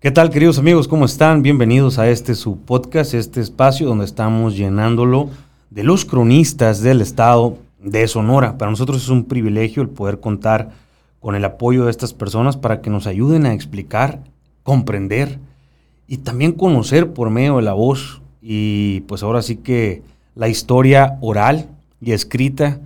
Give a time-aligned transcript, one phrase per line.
[0.00, 0.86] ¿Qué tal, queridos amigos?
[0.86, 1.42] ¿Cómo están?
[1.42, 5.28] Bienvenidos a este su podcast, este espacio donde estamos llenándolo
[5.70, 8.58] de los cronistas del estado de Sonora.
[8.58, 10.70] Para nosotros es un privilegio el poder contar
[11.18, 14.22] con el apoyo de estas personas para que nos ayuden a explicar,
[14.62, 15.40] comprender
[16.06, 20.04] y también conocer por medio de la voz y pues ahora sí que
[20.36, 21.70] la historia oral
[22.00, 22.78] y escrita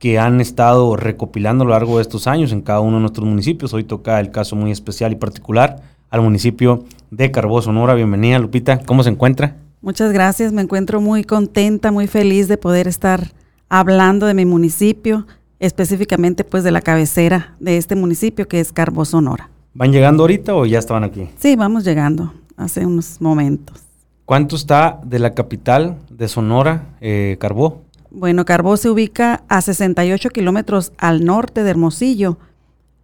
[0.00, 3.24] que han estado recopilando a lo largo de estos años en cada uno de nuestros
[3.24, 3.72] municipios.
[3.72, 7.94] Hoy toca el caso muy especial y particular al municipio de Carbó, Sonora.
[7.94, 8.78] Bienvenida, Lupita.
[8.84, 9.56] ¿Cómo se encuentra?
[9.80, 10.52] Muchas gracias.
[10.52, 13.32] Me encuentro muy contenta, muy feliz de poder estar
[13.68, 15.26] hablando de mi municipio,
[15.58, 19.50] específicamente pues de la cabecera de este municipio que es Carbó, Sonora.
[19.74, 21.28] ¿Van llegando ahorita o ya estaban aquí?
[21.38, 23.82] Sí, vamos llegando hace unos momentos.
[24.24, 27.82] ¿Cuánto está de la capital de Sonora, eh, Carbó?
[28.10, 32.38] Bueno, Carbó se ubica a 68 kilómetros al norte de Hermosillo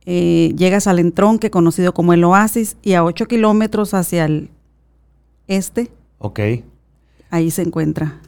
[0.05, 4.51] eh, llegas al entronque conocido como el Oasis y a 8 kilómetros hacia el
[5.47, 5.91] este.
[6.19, 6.41] Ok.
[7.31, 8.21] Ahí se encuentra.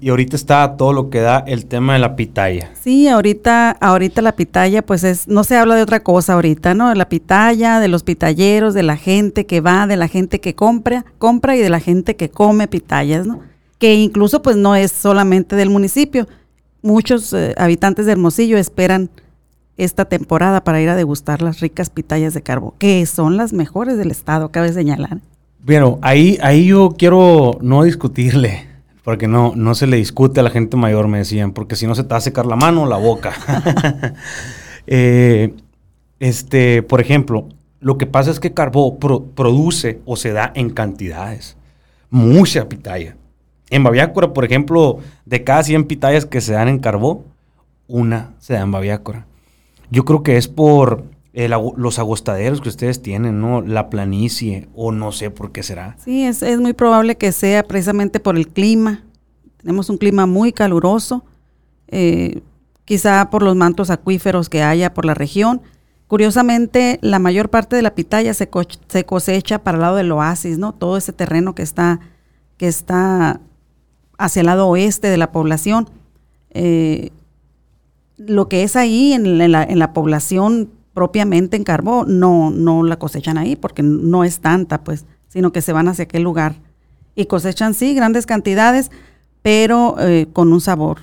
[0.00, 2.72] Y ahorita está todo lo que da el tema de la pitaya.
[2.78, 6.90] Sí, ahorita, ahorita la pitaya, pues es, no se habla de otra cosa ahorita, ¿no?
[6.90, 10.54] De la pitaya, de los pitalleros, de la gente que va, de la gente que
[10.54, 13.40] compra, compra y de la gente que come pitayas, ¿no?
[13.78, 16.28] Que incluso pues no es solamente del municipio.
[16.82, 19.08] Muchos eh, habitantes de Hermosillo esperan
[19.76, 23.98] esta temporada para ir a degustar las ricas pitayas de carbo, que son las mejores
[23.98, 25.18] del estado, cabe señalar.
[25.60, 28.66] Bueno, ahí, ahí yo quiero no discutirle,
[29.02, 31.94] porque no, no se le discute a la gente mayor, me decían, porque si no
[31.94, 33.32] se te va a secar la mano o la boca.
[34.88, 35.52] Eh,
[36.20, 37.48] este, por ejemplo,
[37.80, 41.56] lo que pasa es que Carbó produce o se da en cantidades.
[42.08, 43.16] Mucha pitaya.
[43.68, 47.24] En Baviácora, por ejemplo, de cada 100 pitayas que se dan en Carbó,
[47.88, 49.26] una se da en Baviácora.
[49.90, 51.04] Yo creo que es por
[51.76, 53.60] los agostaderos que ustedes tienen, ¿no?
[53.60, 55.96] La planicie, o no sé por qué será.
[56.02, 59.04] Sí, es, muy probable que sea precisamente por el clima.
[59.58, 61.24] Tenemos un clima muy caluroso,
[61.88, 62.40] eh,
[62.86, 65.60] quizá por los mantos acuíferos que haya por la región.
[66.06, 70.72] Curiosamente, la mayor parte de la pitaya se, cosecha para el lado del oasis, ¿no?
[70.72, 72.00] Todo ese terreno que está,
[72.56, 73.40] que está
[74.16, 75.90] hacia el lado oeste de la población.
[76.50, 77.10] Eh,
[78.16, 83.56] lo que es ahí en, la, población propiamente en Carbó, no, no la cosechan ahí
[83.56, 86.56] porque no es tanta, pues, sino que se van hacia aquel lugar.
[87.14, 88.90] Y cosechan, sí, grandes cantidades,
[89.42, 90.98] pero eh, con un sabor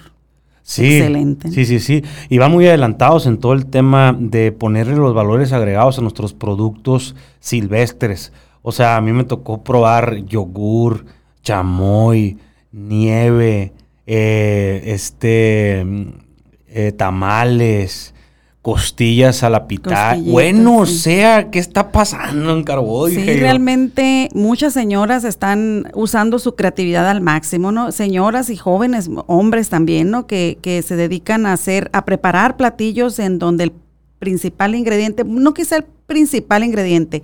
[0.63, 1.52] excelente.
[1.52, 2.03] Sí, sí, sí.
[2.29, 6.34] Y van muy adelantados en todo el tema de ponerle los valores agregados a nuestros
[6.34, 8.31] productos silvestres.
[8.62, 11.06] O sea, a mí me tocó probar yogur,
[11.44, 12.38] chamoy,
[12.72, 13.73] nieve,
[14.06, 15.85] eh, este
[16.73, 18.13] eh, tamales,
[18.61, 20.22] costillas a la pitaya.
[20.23, 23.07] Bueno, o sea, ¿qué está pasando en Carbó?
[23.09, 27.91] Sí, realmente muchas señoras están usando su creatividad al máximo, ¿no?
[27.91, 30.28] Señoras y jóvenes, hombres también, ¿no?
[30.28, 33.73] Que, que se dedican a hacer, a preparar platillos en donde el
[34.19, 37.23] principal ingrediente, no quizá el principal ingrediente,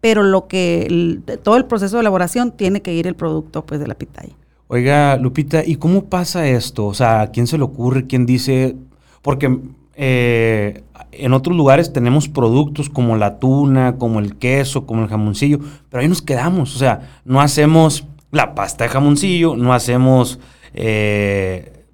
[0.00, 3.86] pero lo que, todo el proceso de elaboración tiene que ir el producto, pues, de
[3.86, 4.32] la pitaya.
[4.68, 6.86] Oiga, Lupita, ¿y cómo pasa esto?
[6.86, 8.06] O sea, ¿a quién se le ocurre?
[8.06, 8.76] ¿Quién dice,
[9.22, 9.58] porque
[10.00, 15.58] eh, en otros lugares tenemos productos como la tuna, como el queso, como el jamoncillo,
[15.90, 16.76] pero ahí nos quedamos.
[16.76, 20.38] O sea, no hacemos la pasta de jamoncillo, no hacemos
[20.72, 21.84] eh,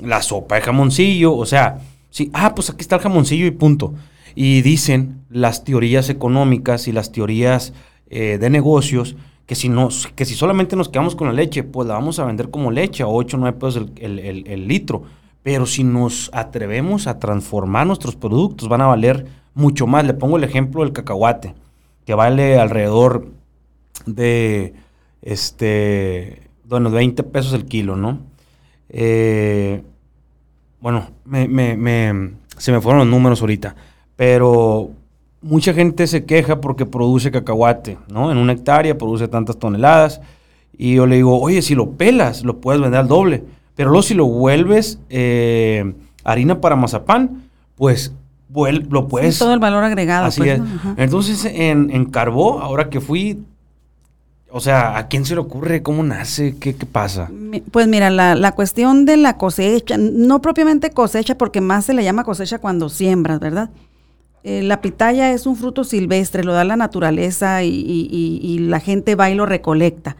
[0.00, 1.34] la sopa de jamoncillo.
[1.34, 1.80] O sea,
[2.10, 3.92] sí, ah, pues aquí está el jamoncillo y punto.
[4.36, 7.72] Y dicen las teorías económicas y las teorías
[8.08, 9.16] eh, de negocios
[9.46, 9.68] que si,
[10.14, 13.02] que si solamente nos quedamos con la leche, pues la vamos a vender como leche
[13.02, 15.02] a 8 o 9 pesos el litro.
[15.48, 20.04] Pero si nos atrevemos a transformar nuestros productos, van a valer mucho más.
[20.04, 21.54] Le pongo el ejemplo del cacahuate,
[22.04, 23.28] que vale alrededor
[24.04, 24.74] de,
[25.22, 28.18] este, bueno, 20 pesos el kilo, ¿no?
[28.90, 29.82] Eh,
[30.82, 33.74] bueno, se me fueron los números ahorita,
[34.16, 34.90] pero
[35.40, 38.30] mucha gente se queja porque produce cacahuate, ¿no?
[38.30, 40.20] En una hectárea produce tantas toneladas.
[40.76, 43.44] Y yo le digo, oye, si lo pelas, lo puedes vender al doble.
[43.78, 45.94] Pero luego si lo vuelves eh,
[46.24, 47.44] harina para mazapán,
[47.76, 48.12] pues
[48.52, 49.38] lo puedes...
[49.38, 50.24] todo el valor agregado.
[50.24, 50.66] Así pues, es.
[50.96, 53.38] Entonces, en, en Carbó, ahora que fui,
[54.50, 55.80] o sea, ¿a quién se le ocurre?
[55.84, 56.56] ¿Cómo nace?
[56.58, 57.30] ¿Qué, pasa?
[57.70, 62.24] Pues mira, la, cuestión de la cosecha, no propiamente cosecha, porque más se le llama
[62.24, 63.70] cosecha cuando siembras, ¿verdad?
[64.42, 69.14] Eh, la pitaya es un fruto silvestre, lo da la naturaleza y, y, la gente
[69.14, 70.16] va y lo recolecta.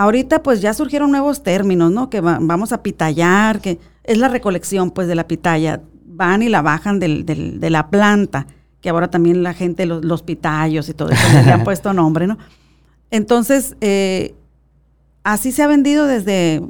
[0.00, 2.08] Ahorita pues ya surgieron nuevos términos, ¿no?
[2.08, 5.82] Que vamos a pitayar, que es la recolección pues de la pitaya.
[6.06, 8.46] Van y la bajan del, de la planta,
[8.80, 12.26] que ahora también la gente, los, los pitayos y todo eso, le han puesto nombre,
[12.26, 12.38] ¿no?
[13.10, 14.34] Entonces, eh,
[15.22, 16.62] así se ha vendido desde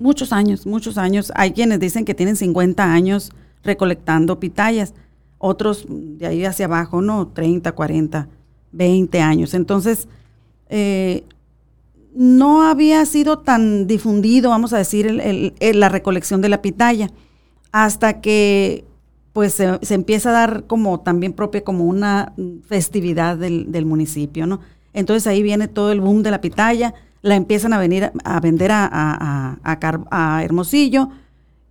[0.00, 1.30] muchos años, muchos años.
[1.36, 3.30] Hay quienes dicen que tienen 50 años
[3.62, 4.94] recolectando pitayas,
[5.38, 8.26] otros de ahí hacia abajo, no, 30, 40,
[8.72, 9.54] 20 años.
[9.54, 10.08] Entonces,
[10.68, 11.22] eh,
[12.16, 15.22] no había sido tan difundido, vamos a decir,
[15.60, 17.10] la recolección de la pitaya,
[17.72, 18.86] hasta que
[19.34, 22.32] pues se, empieza a dar como también propia como una
[22.66, 24.60] festividad del, municipio, ¿no?
[24.94, 28.70] Entonces ahí viene todo el boom de la pitaya, la empiezan a venir a vender
[28.72, 31.10] a, a, Hermosillo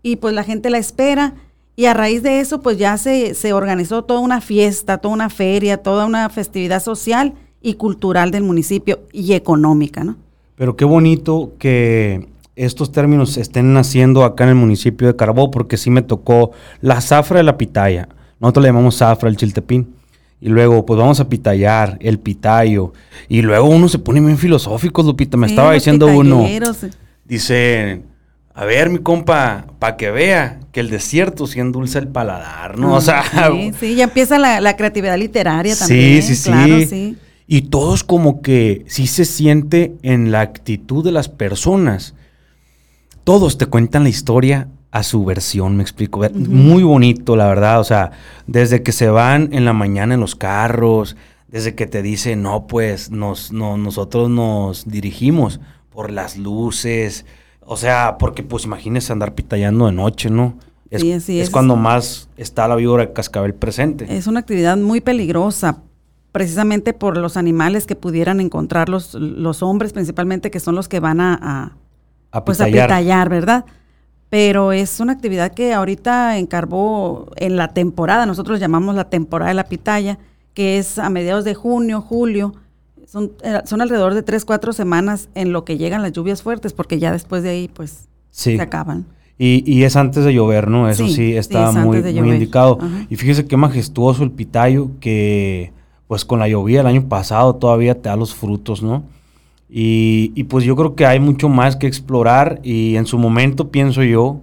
[0.03, 1.33] y pues la gente la espera
[1.75, 5.31] y a raíz de eso pues ya se, se organizó toda una fiesta, toda una
[5.31, 7.33] feria, toda una festividad social
[7.63, 10.18] y cultural del municipio y económica, ¿no?
[10.56, 15.78] Pero qué bonito que estos términos estén naciendo acá en el municipio de Carbó, porque
[15.78, 18.07] sí me tocó la zafra de la pitaya.
[18.40, 19.94] Nosotros le llamamos zafra al chiltepín.
[20.42, 22.94] Y luego, pues vamos a pitayar, el pitayo.
[23.28, 25.38] Y luego uno se pone bien filosófico, Lupita.
[25.38, 26.46] Me estaba diciendo uno.
[27.24, 28.04] Dice,
[28.54, 32.94] a ver, mi compa, para que vea que el desierto sí endulza el paladar, ¿no?
[32.94, 33.24] o sea.
[33.51, 36.22] Sí, sí, ya empieza la, creatividad literaria también.
[36.22, 37.18] Sí, sí, claro, sí.
[37.47, 42.15] Y todos como que sí se siente en la actitud de las personas.
[43.24, 46.21] Todos te cuentan la historia a su versión, me explico.
[46.33, 47.80] Muy bonito, la verdad.
[47.80, 48.12] O sea,
[48.47, 51.18] desde que se van en la mañana en los carros,
[51.50, 55.59] desde que te dicen, no, pues nos, no, nosotros nos dirigimos
[55.89, 57.25] por las luces.
[57.59, 60.57] O sea, porque pues imagínese andar pitallando de noche, ¿no?
[60.89, 64.06] Es, sí, es, es, cuando más está la víbora de cascabel presente.
[64.15, 65.81] Es una actividad muy peligrosa,
[66.36, 71.00] precisamente por los animales que pudieran encontrar los, los hombres, principalmente, que son los que
[71.00, 71.78] van a,
[72.34, 73.64] a, pues, a pitallar, ¿verdad?
[74.30, 79.56] pero es una actividad que ahorita encarbó en la temporada, nosotros llamamos la temporada de
[79.56, 80.20] la pitaya,
[80.54, 82.54] que es a mediados de junio, julio,
[83.08, 86.74] son, eh, son alrededor de tres, cuatro semanas en lo que llegan las lluvias fuertes,
[86.74, 89.06] porque ya después de ahí, pues, se acaban.
[89.38, 90.90] Y, y, es antes de llover, ¿no?
[90.90, 92.78] Eso sí, está muy, muy indicado.
[93.10, 95.72] Y fíjese qué majestuoso el pitayo, que
[96.07, 99.04] pues con la lluvia del año pasado todavía te da los frutos, ¿no?
[99.68, 104.04] Y, pues yo creo que hay mucho más que explorar y en su momento pienso
[104.04, 104.40] yo,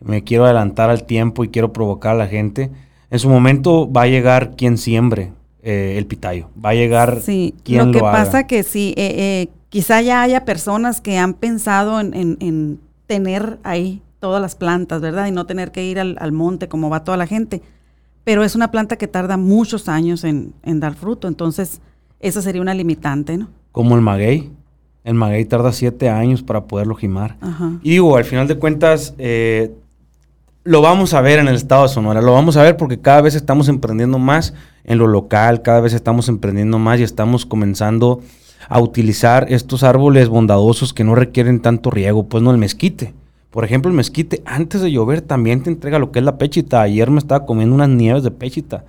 [0.00, 2.70] me quiero adelantar al tiempo y quiero provocar a la gente,
[3.10, 5.32] en su momento va a llegar quien siembre
[5.62, 9.48] eh, el pitayo, va a llegar sí, quien lo que pasa que sí, eh, eh,
[9.68, 15.26] quizá ya haya personas que han pensado en, tener ahí todas las plantas, ¿verdad?
[15.26, 17.60] Y no tener que ir al, monte como va toda la gente.
[18.24, 21.80] Pero es una planta que tarda muchos años en, en dar fruto, entonces
[22.20, 23.48] esa sería una limitante, ¿no?
[23.72, 24.50] como el maguey.
[25.02, 27.36] El maguey tarda siete años para poderlo jimar.
[27.82, 29.74] Y digo, al final de cuentas, eh,
[30.62, 32.22] lo vamos a ver en el estado de Sonora.
[32.22, 34.54] Lo vamos a ver porque cada vez estamos emprendiendo más
[34.84, 38.20] en lo local, cada vez estamos emprendiendo más y estamos comenzando
[38.68, 42.28] a utilizar estos árboles bondadosos que no requieren tanto riego.
[42.28, 43.12] Pues no, el mezquite.
[43.52, 46.80] Por ejemplo, el mezquite, antes de llover, también te entrega lo que es la pechita.
[46.80, 48.86] Ayer me estaba comiendo unas nieves de pechita.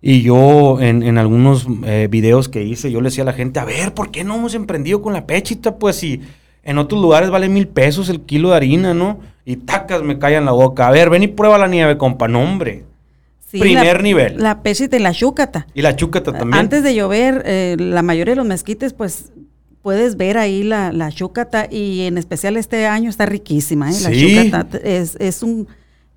[0.00, 3.64] Y yo en, algunos eh, videos que hice, yo le decía a la gente, a
[3.64, 5.78] ver, ¿por qué no hemos emprendido con la pechita?
[5.78, 6.20] Pues si
[6.64, 9.20] en otros lugares vale mil pesos el kilo de harina, ¿no?
[9.44, 10.88] Y tacas me caen la boca.
[10.88, 12.84] A ver, ven y prueba la nieve, compa, nombre.
[13.52, 14.42] Primer nivel.
[14.42, 15.68] La pechita y la chúcata.
[15.74, 16.58] Y la chúcata también.
[16.58, 19.30] Antes de llover, eh, la mayoría de los mezquites, pues
[19.82, 23.96] puedes ver ahí la, la chúcata y en especial este año está riquísima, ¿eh?
[24.02, 25.68] La chúcata es, es un...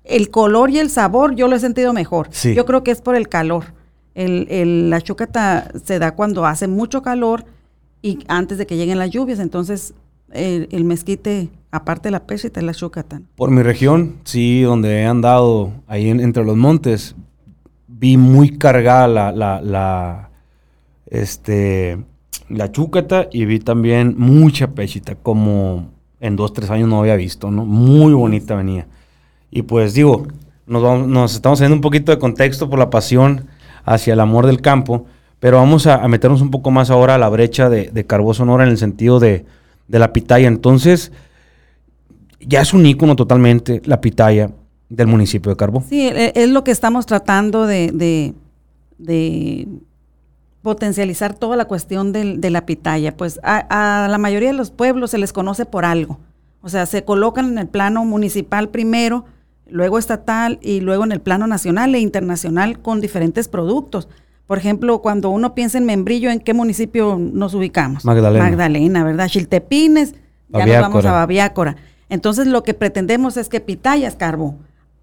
[0.04, 2.30] El color y el sabor yo lo he sentido mejor.
[2.30, 3.74] Yo creo que es por el calor.
[4.14, 7.44] El, la chúcata se da cuando hace mucho calor
[8.02, 9.40] y antes de que lleguen las lluvias.
[9.40, 9.94] Entonces,
[10.32, 13.20] el, mezquite, aparte de la pesita, es la chúcata.
[13.34, 17.16] Por mi región, sí, donde he andado ahí entre los montes,
[17.88, 20.30] vi muy cargada la, la, la,
[21.06, 21.98] este,
[22.48, 27.50] la chúcata y vi también mucha pechita, como en dos, tres años no había visto,
[27.50, 27.64] ¿no?
[27.64, 28.86] Muy bonita venía.
[29.50, 30.26] Y pues digo,
[30.66, 33.46] nos, estamos haciendo un poquito de contexto por la pasión
[33.84, 35.06] hacia el amor del campo,
[35.38, 38.64] pero vamos a, meternos un poco más ahora a la brecha de, de Carbó Sonora
[38.64, 39.44] en el sentido de,
[39.88, 40.48] la pitaya.
[40.48, 41.12] Entonces,
[42.40, 44.50] ya es un ícono totalmente la pitaya
[44.88, 45.84] del municipio de Carbó.
[45.88, 48.34] Sí, e, es lo que estamos tratando de,
[50.66, 53.16] potencializar toda la cuestión de, la pitaya.
[53.16, 56.18] Pues a, la mayoría de los pueblos se les conoce por algo.
[56.60, 59.26] O sea, se colocan en el plano municipal primero
[59.68, 64.08] luego estatal y luego en el plano nacional e internacional con diferentes productos.
[64.48, 68.04] Por ejemplo, cuando uno piensa en Membrillo, ¿en qué municipio nos ubicamos?
[68.04, 68.44] Magdalena.
[68.44, 69.28] Magdalena, ¿verdad?
[69.28, 70.16] Chiltepines,
[70.48, 71.76] ya nos vamos a Babiácora.
[72.08, 74.56] Entonces, lo que pretendemos es que pitayas, Carbo.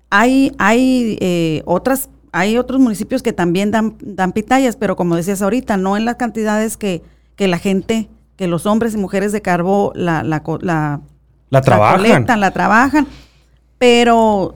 [0.10, 5.44] Hay, hay eh, otras hay otros municipios que también dan, dan pitayas, pero como decías
[5.44, 7.04] ahorita, no en las cantidades que,
[7.36, 11.02] que la gente, que los hombres y mujeres de Carbó la, la, la,
[11.50, 12.26] la trabajan.
[12.26, 13.08] La, la trabajan,
[13.78, 14.56] pero,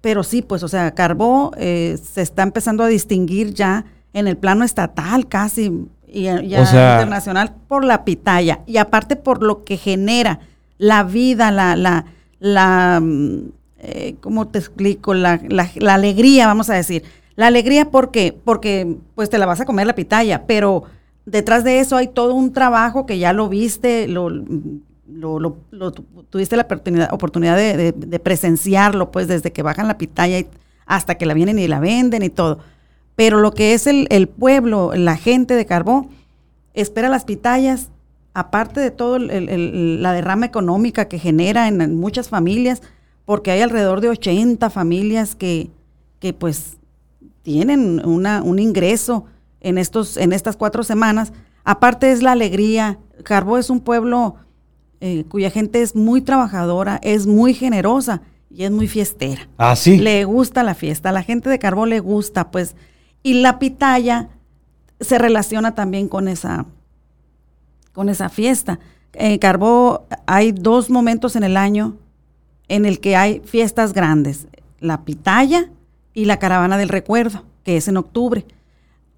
[0.00, 4.36] pero sí, pues, o sea, Carbó eh, se está empezando a distinguir ya en el
[4.36, 10.40] plano estatal casi y ya internacional por la pitaya y aparte por lo que genera
[10.76, 12.04] la vida, la, la,
[12.40, 13.52] la mm,
[13.82, 15.12] eh, ¿cómo te explico?
[15.12, 17.02] La, la, alegría, vamos a decir.
[17.36, 18.34] La alegría, ¿por qué?
[18.44, 20.84] Porque pues te la vas a comer la pitaya, pero
[21.26, 25.56] detrás de eso hay todo un trabajo que ya lo viste, lo, lo,
[26.30, 30.44] tuviste la oportunidad, oportunidad de, presenciarlo, pues desde que bajan la pitaya
[30.86, 32.58] hasta que la vienen y la venden y todo.
[33.16, 36.08] Pero lo que es el, el pueblo, la gente de Carbón,
[36.74, 37.88] espera las pitayas,
[38.34, 42.82] aparte de todo la derrama económica que genera en, muchas familias,
[43.24, 45.70] porque hay alrededor de 80 familias que,
[46.18, 46.76] que pues
[47.42, 49.26] tienen una, un ingreso
[49.60, 51.32] en, estos, en estas cuatro semanas.
[51.64, 52.98] Aparte es la alegría.
[53.24, 54.36] Carbó es un pueblo
[55.00, 59.48] eh, cuya gente es muy trabajadora, es muy generosa y es muy fiestera.
[59.56, 59.98] Ah, sí.
[59.98, 61.08] Le gusta la fiesta.
[61.08, 62.76] A la gente de Carbó le gusta, pues.
[63.22, 64.28] Y la pitaya
[65.00, 66.66] se relaciona también con esa,
[67.92, 68.78] con esa fiesta.
[69.12, 71.96] En Carbó hay dos momentos en el año
[72.68, 74.46] en el que hay fiestas grandes,
[74.80, 75.70] la pitaya
[76.14, 78.46] y la caravana del recuerdo, que es en octubre.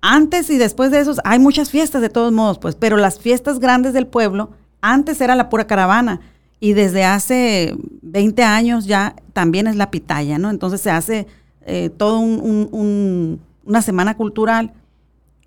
[0.00, 3.58] Antes y después de esos hay muchas fiestas de todos modos, pues, pero las fiestas
[3.58, 6.20] grandes del pueblo, antes era la pura caravana
[6.60, 10.50] y desde hace 20 años ya también es la pitaya, ¿no?
[10.50, 11.26] Entonces se hace
[11.62, 14.74] eh, todo una semana cultural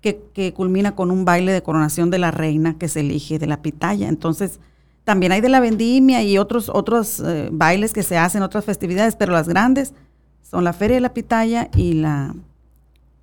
[0.00, 3.62] que, culmina con un baile de coronación de la reina que se elige de la
[3.62, 4.08] pitaya.
[4.08, 4.60] Entonces,
[5.08, 9.16] también hay de la vendimia y otros, otros eh, bailes que se hacen, otras festividades,
[9.16, 9.94] pero las grandes
[10.42, 12.34] son la Feria de la Pitaya y la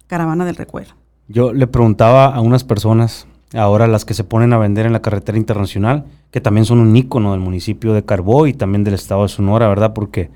[0.08, 0.94] Caravana del Recuerdo.
[1.28, 5.04] Yo le preguntaba a unas personas, ahora las que se ponen a vender en la
[5.04, 9.22] carretera internacional, que también son un ícono del municipio de Carbó y también del estado
[9.22, 9.94] de Sonora, ¿verdad?
[9.94, 10.32] Porque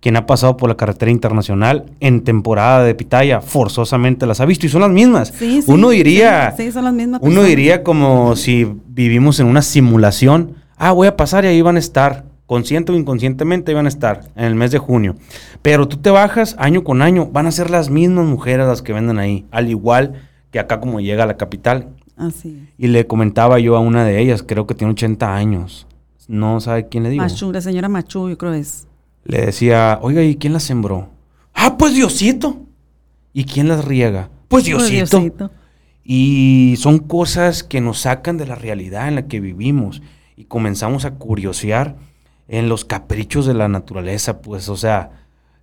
[0.00, 4.66] quien ha pasado por la carretera internacional en temporada de pitaya forzosamente las ha visto
[4.66, 5.32] y son las mismas.
[5.38, 10.57] Sí, uno diría, sí, son las mismas uno diría como si vivimos en una simulación.
[10.78, 14.30] Ah, voy a pasar y ahí van a estar, consciente o inconscientemente van a estar
[14.36, 15.16] en el mes de junio.
[15.62, 18.92] Pero tú te bajas año con año, van a ser las mismas mujeres las que
[18.92, 20.14] venden ahí, al igual
[20.50, 21.88] que acá como llega a la capital.
[22.16, 22.68] Así.
[22.78, 25.86] Y le comentaba yo a una de ellas, creo que tiene 80 años.
[26.26, 27.22] No sabe quién le digo.
[27.22, 28.88] Machu, la señora Machu, yo creo es
[29.28, 31.10] le decía, oiga, ¿y quién las sembró?
[31.52, 32.62] Ah, pues Diosito.
[33.34, 34.30] ¿Y quién las riega?
[34.48, 35.50] Pues, pues Diosito.
[36.02, 40.00] Y son cosas que nos sacan de la realidad en la que vivimos
[40.38, 41.96] y comenzamos a curiosear
[42.46, 45.10] en los caprichos de la naturaleza, pues, o sea,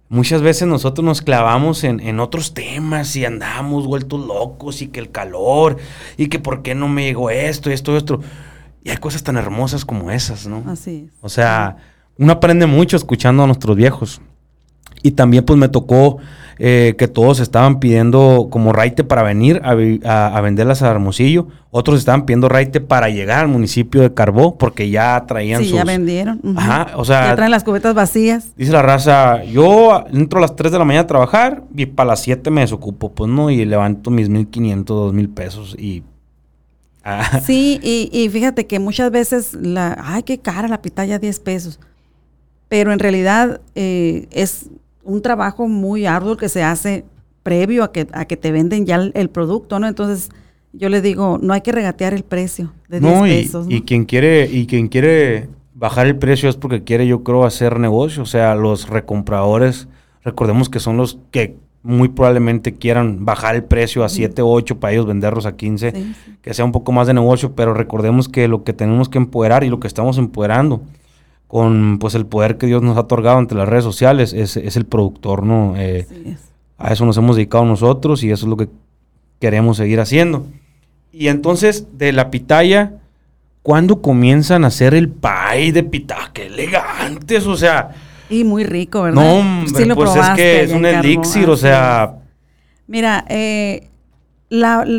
[0.10, 5.00] muchas veces nosotros nos clavamos en, en, otros temas y andamos vueltos locos y que
[5.00, 5.78] el calor
[6.18, 8.20] y que por qué no me llegó esto, esto, esto.
[8.84, 10.62] Y hay cosas tan hermosas como esas, ¿no?
[10.68, 11.18] Así es.
[11.22, 11.78] O sea,
[12.18, 14.22] uno aprende mucho escuchando a nuestros viejos.
[15.06, 16.18] Y también pues me tocó
[16.58, 21.46] eh, que todos estaban pidiendo como raite para venir a, venderlas a Hermosillo.
[21.70, 25.84] Otros estaban pidiendo raite para llegar al municipio de Carbó porque ya traían sí, ya
[25.84, 26.42] vendieron.
[26.58, 27.28] Ajá, o sea...
[27.28, 28.48] Ya traen las cubetas vacías.
[28.58, 32.08] Dice la raza, yo entro a las 3 de la mañana a trabajar y para
[32.08, 36.02] las 7 me desocupo, pues no, y levanto mis 1.500, 2.000 pesos y...
[37.04, 37.42] Ah.
[37.46, 39.96] Sí, y, y, fíjate que muchas veces la...
[40.04, 41.80] Ay, qué cara la pitaya, 10 pesos
[42.68, 44.70] pero en realidad eh, es
[45.06, 47.06] un trabajo muy arduo que se hace
[47.44, 49.88] previo a que, a que te venden ya el, producto, ¿no?
[49.88, 50.30] Entonces,
[50.74, 53.68] yo le digo, no hay que regatear el precio de 10 pesos.
[53.70, 57.80] Y, quien quiere, y quien quiere bajar el precio es porque quiere, yo creo, hacer
[57.80, 58.24] negocio.
[58.24, 59.88] O sea, los recompradores,
[60.24, 64.80] recordemos que son los que muy probablemente quieran bajar el precio a 7 o 8
[64.80, 65.94] para ellos venderlos a 15,
[66.42, 69.64] que sea un poco más de negocio, pero recordemos que lo que tenemos que empoderar
[69.64, 70.82] y lo que estamos empoderando
[71.48, 74.86] con pues el poder que Dios nos ha otorgado ante las redes sociales, es, el
[74.86, 75.76] productor, ¿no?
[75.78, 76.08] Eh,
[76.78, 78.68] a eso nos hemos dedicado nosotros y eso es lo que
[79.40, 80.46] queremos seguir haciendo.
[81.12, 82.94] Y entonces, de la pitaya,
[83.62, 86.32] ¿cuándo comienzan a hacer el pay de pitaya?
[86.34, 87.48] ¡Qué elegantes!
[87.48, 87.92] O sea...
[88.30, 89.22] Y muy rico, ¿verdad?
[89.22, 92.18] No, hombre, pues es que es un elixir, o sea...
[92.88, 93.88] Mira, eh,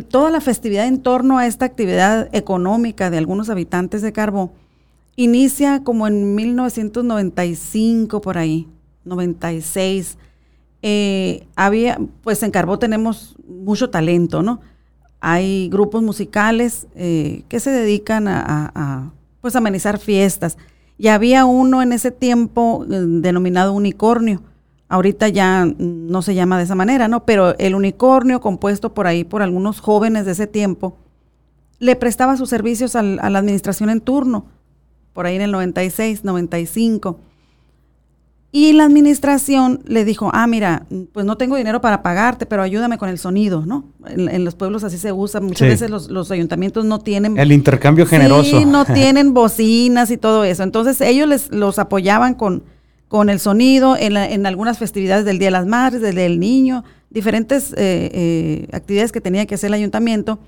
[0.08, 4.50] toda la festividad en torno a esta actividad económica de algunos habitantes de Carbón
[5.18, 8.68] Inicia como en 1995 por ahí,
[9.04, 10.18] 96.
[10.82, 14.60] Eh, había, pues en Carbó tenemos mucho talento, ¿no?
[15.20, 20.58] Hay grupos musicales eh, que se dedican a, pues amenizar fiestas.
[20.98, 24.42] Y había uno en ese tiempo eh, denominado Unicornio.
[24.88, 27.24] Ahorita ya no se llama de esa manera, ¿no?
[27.24, 30.98] Pero el unicornio, compuesto por ahí por algunos jóvenes de ese tiempo,
[31.78, 34.46] le prestaba sus servicios a la administración en turno,
[35.16, 37.18] por ahí en el 96, 95.
[38.52, 42.96] Y la administración le dijo, ah, mira, pues no tengo dinero para pagarte, pero ayúdame
[42.96, 43.86] con el sonido, ¿no?
[44.06, 47.36] En, los pueblos así se usa, muchas veces los, ayuntamientos no tienen...
[47.38, 48.58] El intercambio generoso.
[48.58, 50.62] Sí, no tienen bocinas y todo eso.
[50.62, 52.62] Entonces ellos les, los apoyaban con,
[53.08, 56.38] con el sonido en, en algunas festividades del Día de las Madres, del Día del
[56.38, 60.38] Niño, diferentes eh, eh, actividades que tenía que hacer el ayuntamiento.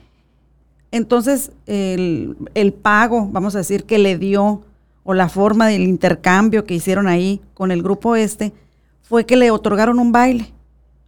[0.90, 4.62] Entonces el, el pago, vamos a decir, que le dio
[5.04, 8.52] o la forma del intercambio que hicieron ahí con el grupo este
[9.02, 10.52] fue que le otorgaron un baile.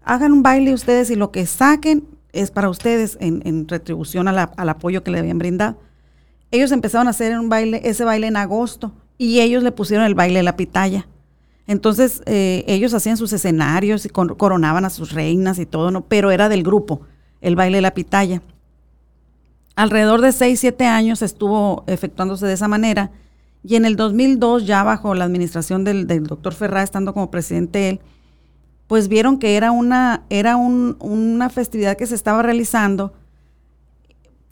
[0.03, 5.03] Hagan un baile ustedes y lo que saquen es para ustedes en, retribución al apoyo
[5.03, 5.77] que le habían brindado.
[6.51, 10.15] Ellos empezaron a hacer un baile, ese baile en agosto y ellos le pusieron el
[10.15, 11.07] baile de la pitaya.
[11.67, 16.01] Entonces eh, ellos hacían sus escenarios y coronaban a sus reinas y todo, ¿no?
[16.07, 17.03] pero era del grupo,
[17.41, 18.43] el baile de la pitaya.
[19.81, 23.11] Alrededor de 6, 7 años estuvo efectuándose de esa manera
[23.65, 28.01] y en el 2002, ya bajo la administración del, doctor Ferrá, estando como presidente él,
[28.89, 33.15] pues vieron que era una, era una festividad que se estaba realizando,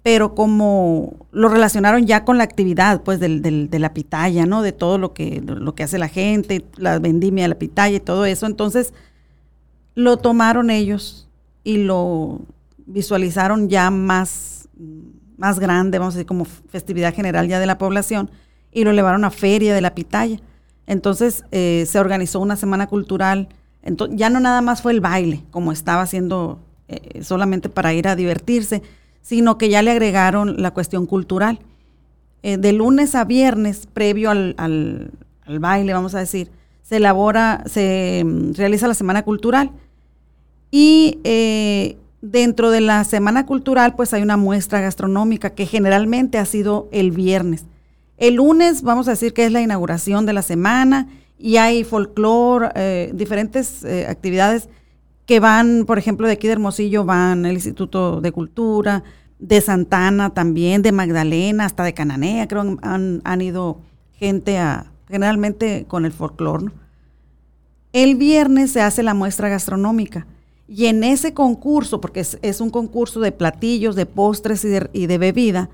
[0.02, 4.62] pero como lo relacionaron ya con la actividad, pues, del, de la pitaya, ¿no?
[4.62, 8.24] De todo lo que, lo que hace la gente, la vendimia la pitaya y todo
[8.24, 8.46] eso.
[8.46, 8.94] Entonces,
[9.94, 11.28] lo tomaron ellos
[11.64, 12.40] y lo
[12.86, 14.68] visualizaron ya más,
[15.38, 18.30] más grande, vamos a decir, como festividad general ya de la población
[18.72, 20.38] y lo llevaron a Feria de la Pitaya.
[20.86, 23.48] Entonces eh, se organizó una semana cultural.
[23.82, 28.08] Entonces, ya no nada más fue el baile, como estaba haciendo eh, solamente para ir
[28.08, 28.82] a divertirse,
[29.22, 31.60] sino que ya le agregaron la cuestión cultural.
[32.42, 35.10] Eh, de lunes a viernes, previo al, al,
[35.60, 36.50] baile, vamos a decir,
[36.82, 39.70] se elabora, se mm, realiza la semana cultural.
[40.70, 41.18] Y
[42.20, 47.10] dentro de la semana cultural, pues hay una muestra gastronómica que generalmente ha sido el
[47.10, 47.64] viernes.
[48.16, 52.70] El lunes vamos a decir que es la inauguración de la semana y hay folclore,
[52.74, 54.68] eh, diferentes eh, actividades
[55.24, 59.04] que van, por ejemplo, de aquí de Hermosillo van el Instituto de Cultura,
[59.38, 63.82] de Santana también, de Magdalena, hasta de Cananea, creo que han, ido
[64.14, 66.72] gente a, generalmente con el folclore.
[67.92, 70.26] El viernes se hace la muestra gastronómica
[70.68, 75.06] y en ese concurso, porque es, un concurso de platillos, de postres y de, y
[75.06, 75.70] de bebida,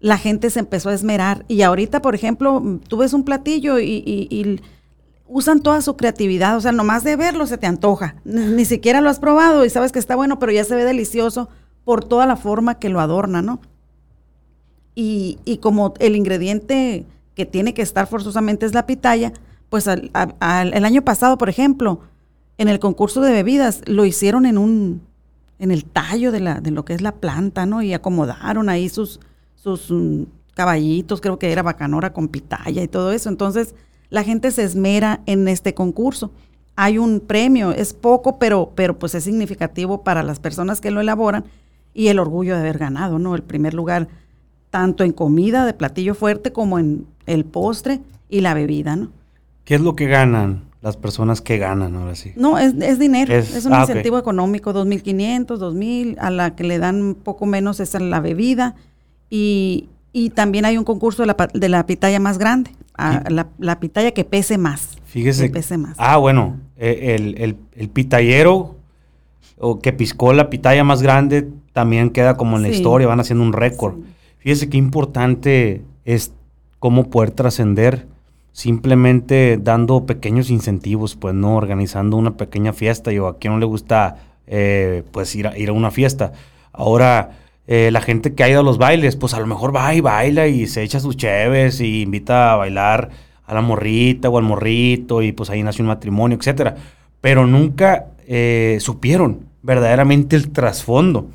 [0.00, 1.46] la gente se empezó a esmerar.
[1.48, 4.60] Y ahorita, por ejemplo, tú ves un platillo y,
[5.26, 6.58] usan toda su creatividad.
[6.58, 8.16] O sea, nomás de verlo se te antoja.
[8.24, 11.48] Ni, siquiera lo has probado y sabes que está bueno, pero ya se ve delicioso
[11.86, 13.60] por toda la forma que lo adorna, ¿no?
[14.94, 19.32] Y, como el ingrediente que tiene que estar forzosamente es la pitaya,
[19.70, 22.00] pues el año pasado, por ejemplo,
[22.58, 25.02] en el concurso de bebidas lo hicieron en un
[25.58, 27.80] en el tallo de, la, de lo que es la planta, ¿no?
[27.80, 29.20] Y acomodaron ahí sus,
[29.54, 33.28] sus mm, caballitos, creo que era bacanora con pitaya y todo eso.
[33.28, 33.74] Entonces,
[34.10, 36.32] la gente se esmera en este concurso.
[36.76, 41.00] Hay un premio, es poco, pero, pero pues es significativo para las personas que lo
[41.00, 41.44] elaboran
[41.94, 43.36] y el orgullo de haber ganado, ¿no?
[43.36, 44.08] El primer lugar,
[44.70, 49.10] tanto en comida de platillo fuerte como en el postre y la bebida, ¿no?
[49.64, 52.32] ¿Qué es lo que ganan las personas que ganan ahora sí?
[52.36, 57.14] No, es, dinero, es, un ah, incentivo económico, 2.500, 2.000, a la que le dan
[57.14, 58.74] poco menos es la bebida
[59.30, 59.88] y,
[60.34, 62.70] también hay un concurso de la, de la pitaya más grande,
[63.58, 64.98] la, pitaya que pese más.
[65.06, 65.46] Fíjese.
[65.46, 65.96] Que pese más.
[65.96, 68.76] Ah, bueno, eh, el, el, pitayero
[69.58, 73.42] o que piscó la pitaya más grande también queda como en la historia, van haciendo
[73.42, 73.94] un récord.
[74.36, 76.32] Fíjese qué importante es
[76.78, 78.06] cómo poder trascender
[78.54, 83.10] simplemente dando pequeños incentivos, pues no organizando una pequeña fiesta.
[83.10, 86.32] Yo a quien no le gusta eh, pues ir a, ir a una fiesta.
[86.72, 87.32] Ahora
[87.66, 90.00] eh, la gente que ha ido a los bailes, pues a lo mejor va y
[90.00, 93.10] baila y se echa sus cheves y invita a bailar
[93.44, 96.76] a la morrita o al morrito y pues ahí nace un matrimonio, etcétera.
[97.20, 101.28] Pero nunca eh, supieron verdaderamente el trasfondo.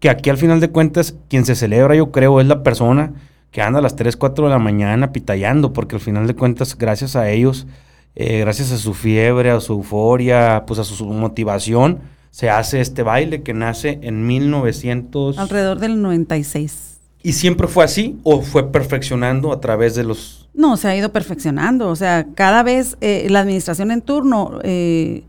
[0.00, 3.12] Que aquí al final de cuentas, quien se celebra, yo creo, es la persona
[3.50, 6.76] que anda a las 3, 4 de la mañana pitallando, porque al final de cuentas,
[6.76, 7.66] gracias a ellos,
[8.14, 13.02] eh, gracias a su fiebre, a su euforia, pues a su motivación, se hace este
[13.02, 15.38] baile que nace en 1900...
[15.38, 16.98] Alrededor del 96.
[17.22, 20.48] ¿Y siempre fue así o fue perfeccionando a través de los...?
[20.52, 21.88] No, se ha ido perfeccionando.
[21.88, 25.24] O sea, cada vez eh, la administración en turno eh,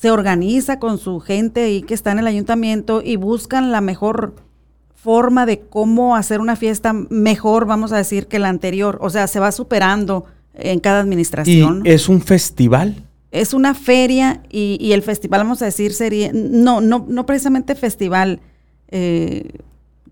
[0.00, 4.34] se organiza con su gente ahí que está en el ayuntamiento y buscan la mejor
[5.04, 8.98] forma de cómo hacer una fiesta mejor, vamos a decir, que la anterior.
[9.02, 11.82] O sea, se va superando en cada administración.
[11.84, 13.04] ¿Y es un festival?
[13.34, 18.38] es una feria y, el festival, vamos a decir, sería, no, no, no precisamente festival,
[18.92, 19.58] eh,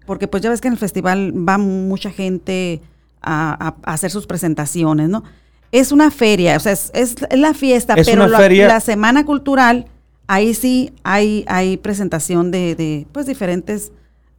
[0.07, 2.81] porque pues ya ves que en el festival va mucha gente
[3.23, 5.23] a, hacer sus presentaciones, ¿no?
[5.71, 9.87] Es una feria, o sea, es, la fiesta, pero la, semana cultural,
[10.27, 13.93] ahí sí hay, hay presentación de, pues diferentes...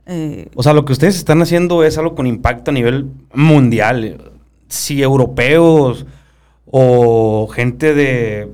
[0.06, 4.32] Eh, o sea, lo que ustedes están haciendo es algo con impacto a nivel mundial.
[4.68, 6.06] Si europeos
[6.66, 8.50] o gente de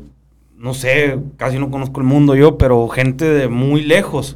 [0.59, 4.35] no sé, casi no conozco el mundo yo, pero gente de muy lejos,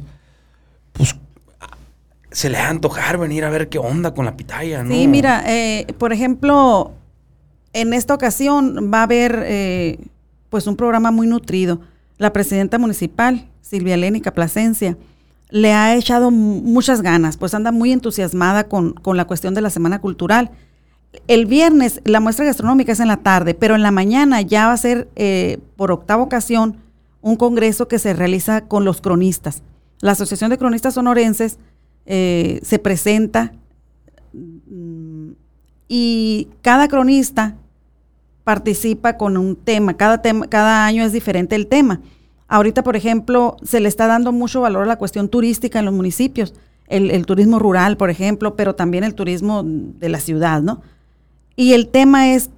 [0.94, 1.16] pues
[2.30, 4.90] se le va a antojar venir a ver qué onda con la pitaya, ¿no?
[4.90, 6.92] Sí, mira, eh, por ejemplo,
[7.74, 9.98] en esta ocasión va a haber eh,
[10.48, 11.80] pues un programa muy nutrido.
[12.16, 14.96] La presidenta municipal, Silvia Lénica Plasencia,
[15.54, 19.70] le ha echado muchas ganas, pues anda muy entusiasmada con, con la cuestión de la
[19.70, 20.50] Semana Cultural
[21.28, 24.72] el viernes la muestra gastronómica es en la tarde, pero en la mañana ya va
[24.72, 26.76] a ser eh, por octava ocasión
[27.20, 29.62] un congreso que se realiza con los cronistas.
[30.00, 31.58] La Asociación de Cronistas Sonorenses
[32.06, 33.52] eh, se presenta
[34.32, 35.30] mm,
[35.88, 37.56] y cada cronista
[38.42, 39.94] participa con un tema.
[39.94, 42.00] Cada, tema, cada año es diferente el tema.
[42.54, 45.94] Ahorita, por ejemplo, se le está dando mucho valor a la cuestión turística en los
[45.94, 46.54] municipios.
[46.86, 50.80] El, el turismo rural, por ejemplo, pero también el turismo de la ciudad, ¿no?
[51.56, 52.50] Y el tema es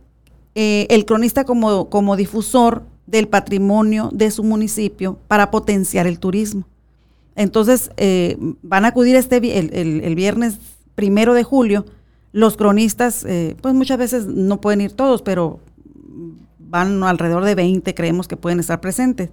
[0.55, 6.67] eh, el cronista como, como difusor del patrimonio de su municipio para potenciar el turismo.
[7.35, 10.59] Entonces, eh, van a acudir este el, viernes
[10.95, 11.87] primero de julio.
[12.33, 15.59] Los cronistas, eh, pues muchas veces no pueden ir todos, pero
[16.59, 19.31] van alrededor de 20, creemos que pueden estar presentes.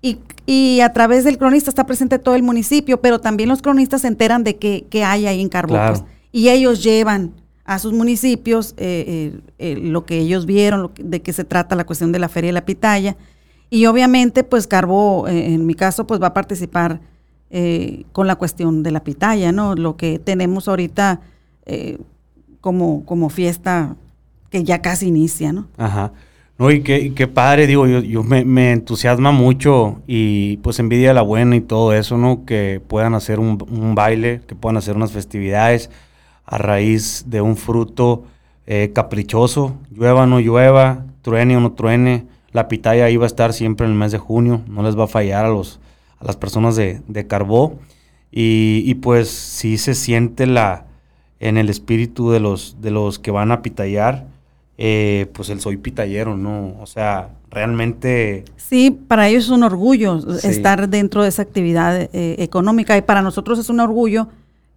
[0.00, 4.08] Y, a través del cronista está presente todo el municipio, pero también los cronistas se
[4.08, 5.74] enteran de qué, hay ahí en Carbó.
[5.74, 7.32] Pues, y ellos llevan
[7.64, 9.04] a sus municipios eh,
[9.36, 12.48] eh, eh, lo que ellos vieron, de qué se trata la cuestión de la Feria
[12.48, 13.16] de la Pitaya.
[13.68, 17.00] Y obviamente, pues Carbo, en mi caso, pues va a participar
[18.12, 19.74] con la cuestión de la pitaya, ¿no?
[19.74, 21.20] Lo que tenemos ahorita
[22.62, 23.96] como, como fiesta
[24.50, 25.68] que ya casi inicia, ¿no?
[25.76, 26.12] Ajá.
[26.58, 31.14] No, y qué, qué padre, digo, yo, yo me, me, entusiasma mucho y pues envidia
[31.14, 32.44] la buena y todo eso, ¿no?
[32.44, 35.88] Que puedan hacer un, un baile, que puedan hacer unas festividades
[36.44, 38.24] a raíz de un fruto
[38.66, 43.52] eh, caprichoso, llueva o no llueva, truene o no truene, la pitaya iba a estar
[43.52, 45.80] siempre en el mes de junio, no les va a fallar a, los,
[46.18, 47.78] a las personas de, de Carbó.
[48.30, 50.86] Y, pues sí se siente la,
[51.40, 54.26] en el espíritu de los, de los que van a pitayar,
[54.80, 56.76] eh, pues el soy pitayero, ¿no?
[56.80, 58.44] O sea, realmente...
[58.56, 63.20] Sí, para ellos es un orgullo estar dentro de esa actividad eh, económica y para
[63.20, 64.28] nosotros es un orgullo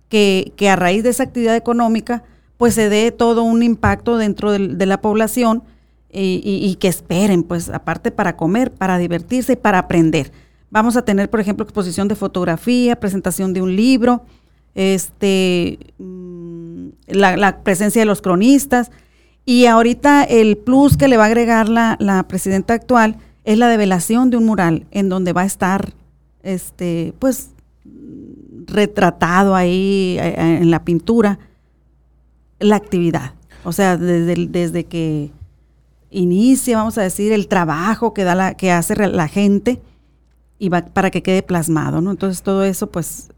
[0.10, 2.24] que, a raíz de esa actividad económica,
[2.58, 5.64] pues se dé todo un impacto dentro de, la población
[6.12, 10.32] y, que esperen, pues aparte para comer, para divertirse y para aprender.
[10.72, 14.26] Vamos a tener, por ejemplo, exposición de fotografía, presentación de un libro,
[14.74, 18.90] este, mm, la, presencia de los cronistas.
[19.46, 23.68] Y ahorita el plus que le va a agregar la, la, presidenta actual es la
[23.68, 25.94] develación de un mural en donde va a estar,
[26.44, 27.50] este, pues,
[28.68, 31.40] retratado ahí eh, eh, en la pintura
[32.60, 33.34] la actividad.
[33.64, 35.32] O sea, desde, desde que
[36.10, 39.82] inicia, vamos a decir, el trabajo que da la, que hace la gente
[40.60, 42.12] y va para que quede plasmado, ¿no?
[42.12, 43.32] Entonces todo eso, pues,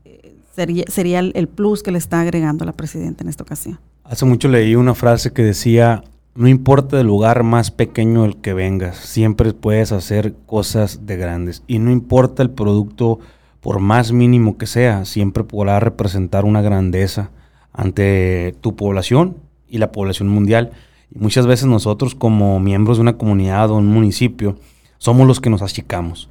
[0.56, 3.80] sería, sería el, plus que le está agregando la presidenta en esta ocasión.
[4.04, 6.04] Hace mucho leí una frase que decía,
[6.36, 11.64] no importa el lugar más pequeño el que vengas, siempre puedes hacer cosas de grandes.
[11.68, 13.20] Y no importa el producto
[13.62, 17.32] por más mínimo que sea, siempre podrá representar una grandeza
[17.72, 19.38] ante tu población
[19.70, 20.72] y la población mundial.
[21.10, 24.58] Y muchas veces nosotros como miembros de una comunidad o un municipio
[24.98, 26.30] somos los que nos achicamos.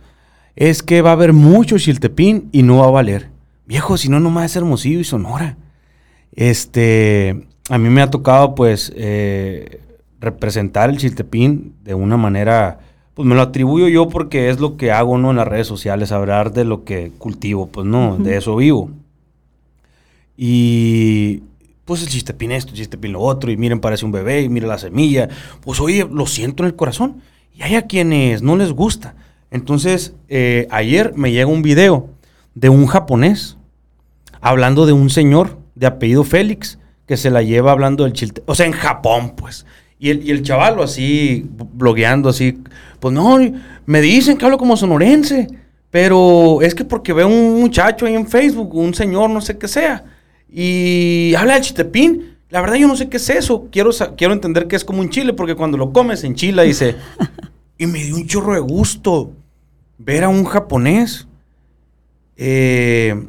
[0.57, 3.31] Es que va a haber mucho chiltepín y no va a valer.
[3.67, 5.57] Viejo, si no, nomás es Hermosillo y Sonora.
[6.33, 9.81] Este, a mí me ha tocado pues eh,
[10.21, 12.81] representar el chiltepín de una manera
[13.15, 15.31] pues me lo atribuyo yo porque es lo que hago, ¿no?
[15.31, 18.91] En las redes sociales, hablar de lo que cultivo, pues no, de eso vivo.
[20.37, 21.45] Y
[21.87, 24.69] pues el chistepín esto, el chistepín lo otro, y miren, parece un bebé, y miren
[24.69, 25.31] la semilla.
[25.63, 27.23] Pues oye, lo siento en el corazón.
[27.55, 29.15] Y hay a quienes no les gusta.
[29.51, 32.11] Entonces, eh, ayer me llega un video
[32.55, 33.57] de un japonés
[34.43, 36.79] hablando de un señor de apellido Félix
[37.13, 38.43] que se la lleva hablando del chiste.
[38.47, 39.67] O sea, en Japón, pues.
[39.99, 42.59] Y el, y el chavalo así, blogueando así,
[43.01, 43.39] pues no,
[43.85, 45.47] me dicen que hablo como sonorense,
[45.91, 49.69] pero es que porque veo un muchacho ahí en Facebook, un señor, no sé qué
[49.69, 50.07] sea,
[50.51, 52.39] y habla de chitepín.
[52.49, 55.11] La verdad yo no sé qué es eso, quiero, quiero entender que es como un
[55.11, 56.97] chile, porque cuando lo comes en chile dice...
[57.77, 59.33] Y me dio un chorro de gusto
[59.99, 61.27] ver a un japonés,
[62.39, 63.23] eh,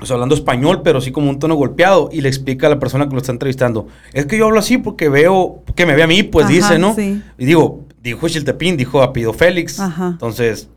[0.00, 2.78] o sea, hablando español, pero sí como un tono golpeado, y le explica a la
[2.78, 6.02] persona que lo está entrevistando, es que yo hablo así porque veo, que me ve
[6.02, 6.94] a mí, pues Ajá, dice, ¿no?
[6.94, 7.22] sí.
[7.38, 10.08] Y digo, dijo Chiltepín, dijo Apido Félix, Ajá.
[10.12, 10.68] entonces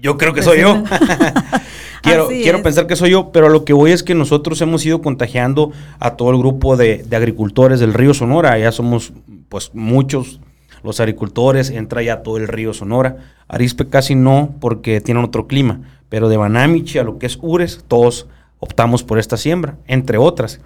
[0.00, 0.82] yo creo que Pues soy yo.
[2.02, 2.64] quiero Así quiero es.
[2.64, 6.16] pensar que soy yo, pero lo que voy es que nosotros hemos ido contagiando a
[6.16, 9.12] todo el grupo de, de agricultores del río Sonora, ya somos
[9.48, 10.40] pues muchos
[10.82, 13.18] los agricultores, entra ya todo el río Sonora.
[13.46, 17.84] Arispe casi no, porque tienen otro clima, pero de Banamichi a lo que es Ures,
[17.86, 18.26] todos
[18.62, 20.60] optamos por esta siembra, entre otras.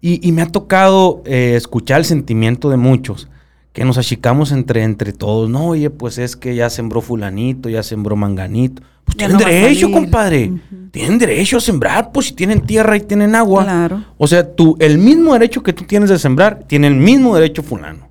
[0.00, 3.28] Y, y me ha tocado eh, escuchar el sentimiento de muchos,
[3.72, 5.48] que nos achicamos entre, entre todos.
[5.48, 8.82] No, oye, pues es que ya sembró fulanito, ya sembró manganito.
[9.04, 10.50] Pues Ya tienen no a derecho, compadre.
[10.50, 10.88] Ujú.
[10.90, 13.62] Tienen derecho a sembrar, pues si tienen tierra y tienen agua.
[13.62, 14.04] Claro.
[14.18, 17.62] O sea, tú, el mismo derecho que tú tienes de sembrar, tiene el mismo derecho
[17.62, 18.08] fulano.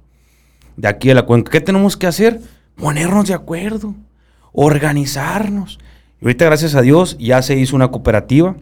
[0.77, 1.51] De aquí de la cuenca.
[1.51, 2.39] ¿Qué tenemos que hacer?
[2.77, 3.93] Ponernos de acuerdo.
[4.53, 5.79] Organizarnos.
[6.21, 8.55] Y ahorita, gracias a Dios, ya se hizo una cooperativa.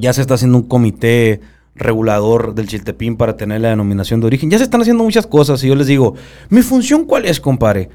[0.00, 1.40] Ya se está haciendo un comité
[1.74, 4.50] regulador del Chiltepín para tener la denominación de origen.
[4.50, 6.14] Ya se están haciendo muchas cosas y yo les digo,
[6.48, 7.90] ¿mi función cuál es, compadre?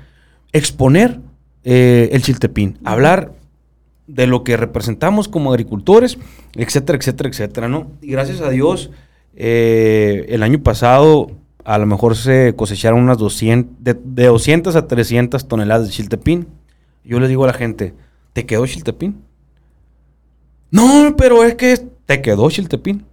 [0.51, 1.19] Exponer
[1.63, 3.33] eh, el Chiltepín, hablar
[4.07, 6.17] de lo que representamos como agricultores,
[6.55, 7.91] etcétera, etcétera, etcétera, ¿no?
[8.01, 8.91] Y gracias a Dios,
[9.35, 11.31] eh, el año pasado
[11.63, 16.47] a lo mejor se cosecharon unas 200, de, de 200 a 300 toneladas de chiltepín.
[17.03, 17.93] Yo les digo a la gente,
[18.33, 19.21] ¿te quedó chiltepín?
[20.71, 23.05] No, pero es que te quedó chiltepín.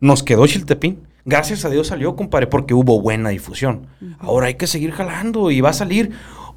[0.00, 1.00] Nos quedó chiltepín.
[1.24, 3.86] Gracias a Dios salió, compadre, porque hubo buena difusión.
[4.18, 6.10] Ahora hay que seguir jalando y va a salir.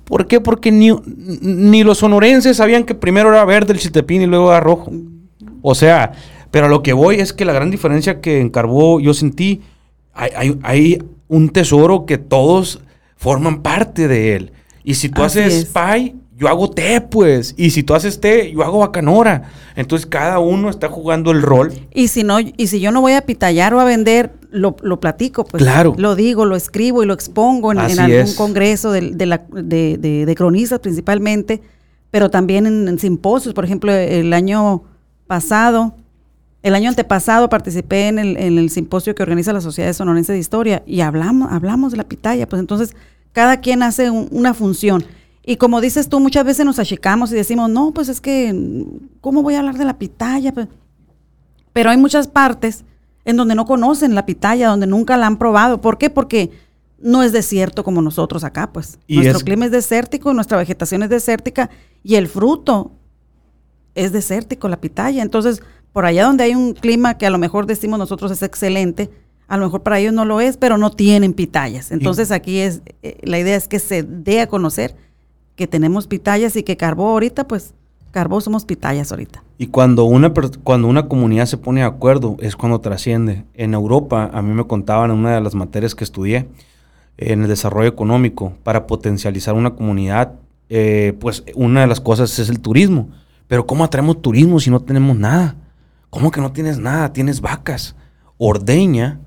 [0.03, 0.39] ¿Por qué?
[0.41, 0.91] Porque ni,
[1.41, 4.91] ni los sonorenses sabían que primero era verde el chiltepín y luego era rojo.
[5.62, 6.12] O sea,
[6.51, 9.62] pero a lo que voy es que la gran diferencia que en Carbó yo sentí,
[10.13, 12.81] hay, hay- hay un tesoro que todos
[13.15, 14.51] forman parte de él.
[14.83, 15.65] Y si tú Así haces es.
[15.69, 17.54] pie, yo hago té, pues.
[17.58, 19.49] Y si tú haces té, yo hago bacanora.
[19.75, 21.73] Entonces cada uno está jugando el rol.
[21.93, 24.99] Y si no, y si yo no voy a pitallar o a vender, lo, lo
[24.99, 25.62] platico, pues.
[25.62, 25.93] Claro.
[25.97, 28.36] Lo digo, lo escribo y lo expongo en, algún es.
[28.36, 31.62] congreso de, de, la- de- de- de cronistas principalmente,
[32.10, 33.54] pero también en, en simposios.
[33.54, 34.84] Por ejemplo, el año
[35.28, 35.93] pasado,
[36.63, 40.39] el año antepasado participé en el, en el simposio que organiza la Sociedad Sonorense de
[40.39, 42.47] Historia y hablamos, hablamos de la pitaya.
[42.47, 42.95] Pues entonces,
[43.34, 45.06] cada quien hace un- una función.
[45.49, 48.85] Y como dices tú, muchas veces nos achicamos y decimos, no, pues es que,
[49.19, 50.53] ¿cómo voy a hablar de la pitaya?
[50.53, 50.67] Pues,
[51.73, 52.85] pero hay muchas partes
[53.25, 55.81] en donde no conocen la pitaya, donde nunca la han probado.
[55.81, 56.12] ¿Por qué?
[56.12, 56.51] Porque
[56.99, 58.99] no es desierto como nosotros acá, pues.
[59.07, 61.71] Y Nuestro es- clima es desértico, nuestra vegetación es desértica
[62.03, 62.91] y el fruto
[63.95, 65.23] es desértico, la pitaya.
[65.23, 69.09] Entonces, por allá donde hay un clima que a lo mejor decimos nosotros es excelente,
[69.47, 71.89] a lo mejor para ellos no lo es, pero no tienen pitayas.
[71.91, 75.09] Entonces, aquí es, eh, la idea es que se dé a conocer
[75.60, 77.74] que tenemos pitayas y que Carbó ahorita, pues,
[78.12, 79.43] Carbó somos pitayas ahorita.
[79.58, 83.43] Y cuando una, cuando una comunidad se pone de acuerdo es cuando trasciende.
[83.56, 86.48] En Europa, a mí me contaban en una de las materias que estudié,
[87.17, 90.32] en el desarrollo económico, para potencializar una comunidad,
[90.69, 93.10] eh, pues una de las cosas es el turismo.
[93.50, 95.58] Pero ¿cómo atraemos turismo si no tenemos nada?
[96.10, 97.12] ¿Cómo que no tienes nada?
[97.12, 97.98] Tienes vacas,
[98.38, 99.19] ordeña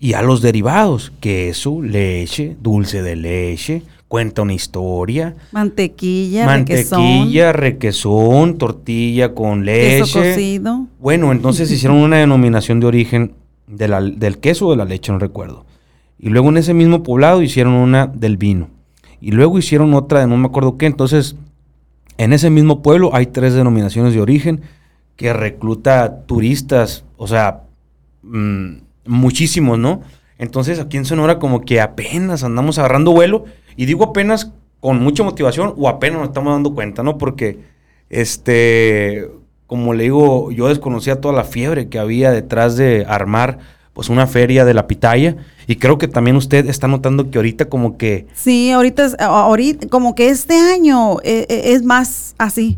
[0.00, 8.58] y a los derivados, queso, leche, dulce de leche, cuenta una historia, Mantequilla, mantequilla, requesón,
[8.58, 10.00] tortilla con leche.
[10.00, 10.86] queso cocido.
[11.00, 13.32] Bueno, entonces hicieron una denominación de origen
[13.66, 15.64] de la- del queso o de la leche, no recuerdo.
[16.18, 18.68] Y luego en ese mismo poblado hicieron una del vino.
[19.20, 20.86] Y luego hicieron otra de no me acuerdo qué.
[20.86, 21.36] Entonces,
[22.18, 24.60] en ese mismo pueblo hay tres denominaciones de origen
[25.16, 27.62] que recluta turistas, o sea,
[28.22, 28.74] mm,
[29.06, 30.02] muchísimos, ¿no?
[30.38, 33.44] Entonces aquí en Sonora como que apenas andamos agarrando vuelo,
[33.76, 37.16] y digo apenas con mucha motivación o apenas nos estamos dando cuenta, ¿no?
[37.18, 37.58] Porque,
[38.10, 39.28] este,
[39.66, 43.58] como le digo, yo desconocía toda la fiebre que había detrás de armar
[43.92, 45.36] pues una feria de la pitaya,
[45.68, 48.26] y creo que también usted está notando que ahorita como que...
[48.34, 52.76] Sí, ahorita, es- ahorita, como que este año eh, eh, es más así,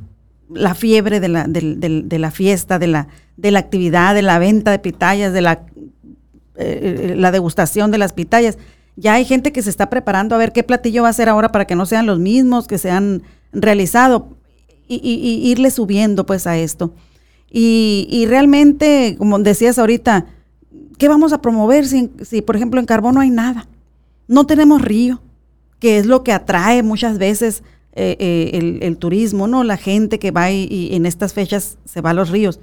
[0.50, 4.38] la fiebre de la, del- de la fiesta, de la, de la actividad, de la
[4.38, 5.62] venta de pitayas, de la,
[6.56, 8.58] eh, la degustación de las pitayas.
[8.96, 11.52] Ya hay gente que se está preparando a ver qué platillo va a hacer ahora
[11.52, 14.36] para que no sean los mismos que se han realizado
[14.88, 16.94] y, irle subiendo pues a esto.
[17.50, 20.26] Y, realmente, como decías ahorita,
[20.98, 23.68] ¿qué vamos a promover si, por ejemplo, en Carbón no hay nada?
[24.28, 25.20] No tenemos río,
[25.78, 29.62] que es lo que atrae muchas veces eh, eh, el, el turismo, ¿no?
[29.64, 32.60] La gente que va y, y en estas fechas se va a los ríos.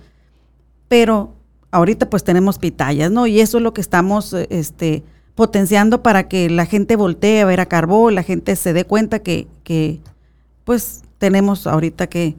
[0.88, 1.34] Pero
[1.74, 3.28] ahorita pues tenemos pitayas, ¿no?
[3.28, 5.04] Y eso es lo que estamos eh, este,
[5.36, 9.20] potenciando para que la gente voltee a ver a Carbó, la gente se dé cuenta
[9.20, 10.00] que, que
[10.64, 12.36] pues tenemos ahorita que,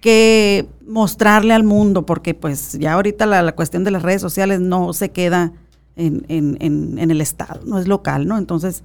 [0.00, 4.92] que mostrarle al mundo, porque pues ya ahorita la, cuestión de las redes sociales no
[4.92, 5.52] se queda
[5.96, 8.38] en, en, el Estado, no es local, ¿no?
[8.38, 8.84] Entonces,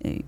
[0.00, 0.22] eh,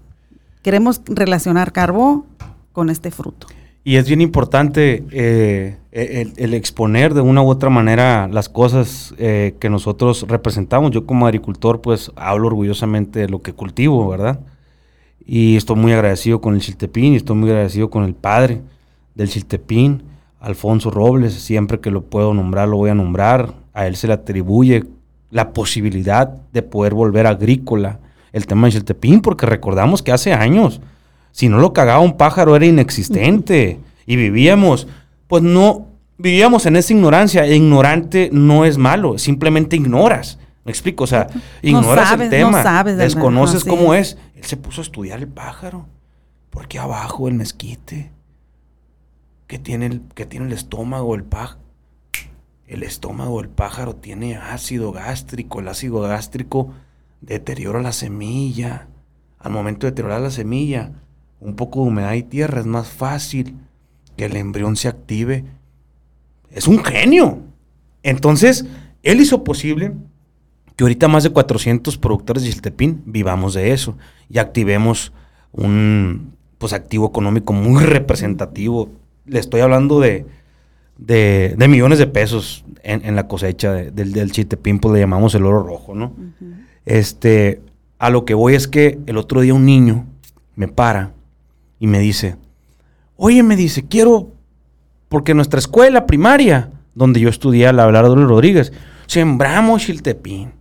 [0.62, 2.26] queremos relacionar Carbó
[2.72, 3.46] con este fruto.
[3.82, 9.54] Y es bien importante eh, el, exponer de una u otra manera las cosas eh,
[9.58, 10.92] que nosotros representamos.
[10.92, 14.40] Yo como agricultor pues hablo orgullosamente de lo que cultivo, ¿verdad?
[15.26, 18.62] Y estoy muy agradecido con el Chiltepín y estoy muy agradecido con el padre
[19.14, 20.02] del Chiltepín,
[20.40, 21.34] Alfonso Robles.
[21.34, 23.54] Siempre que lo puedo nombrar, lo voy a nombrar.
[23.72, 24.84] A él se le atribuye
[25.30, 28.00] la posibilidad de poder volver agrícola
[28.32, 30.80] el tema del Chiltepín, porque recordamos que hace años
[31.32, 33.78] si no lo cagaba un pájaro era inexistente.
[34.06, 34.88] Y vivíamos,
[35.30, 35.86] pues no,
[36.18, 37.46] vivíamos en esa ignorancia.
[37.46, 40.40] E ignorante no es malo, simplemente ignoras.
[40.64, 41.04] ¿Me explico?
[41.04, 41.28] O sea,
[41.62, 44.18] ignoras el tema, sabes desconoces cómo es.
[44.34, 45.86] Él se puso a estudiar el pájaro.
[46.50, 48.10] ¿Por qué abajo el mezquite?
[49.46, 51.60] ¿Qué tiene el, qué tiene el estómago el pájaro?
[52.66, 55.60] El estómago del pájaro tiene ácido gástrico.
[55.60, 56.72] El ácido gástrico
[57.20, 58.88] deteriora la semilla.
[59.38, 60.90] Al momento de deteriorar la semilla,
[61.38, 63.56] un poco de humedad y tierra, es más fácil
[64.20, 65.44] que el embrión se active.
[66.50, 67.38] Es un genio.
[68.02, 68.66] Entonces,
[69.02, 69.94] él hizo posible
[70.76, 73.96] que ahorita más de 400 productores de Chiltepín vivamos de eso
[74.28, 75.14] y activemos
[75.52, 78.90] un pues, activo económico muy representativo.
[79.24, 80.26] Le estoy hablando de,
[80.98, 85.62] de, millones de pesos en, la cosecha del, del Chiltepín, pues le llamamos el oro
[85.62, 86.14] rojo, ¿no?
[86.84, 87.62] Este,
[87.98, 90.04] a lo que voy es que el otro día un niño
[90.56, 91.14] me para
[91.78, 92.36] y me dice,
[93.22, 94.32] oye, me dice, quiero,
[95.10, 98.72] porque nuestra escuela primaria, donde yo estudié al hablar de Rodríguez,
[99.06, 100.52] sembramos chiltepín,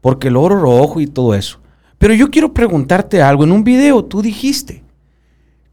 [0.00, 1.58] porque el oro rojo y todo eso.
[1.98, 3.42] Pero yo quiero preguntarte algo.
[3.42, 4.84] En un video tú dijiste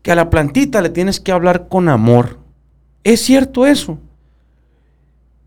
[0.01, 2.39] que a la plantita le tienes que hablar con amor.
[3.03, 3.99] ¿Es cierto eso?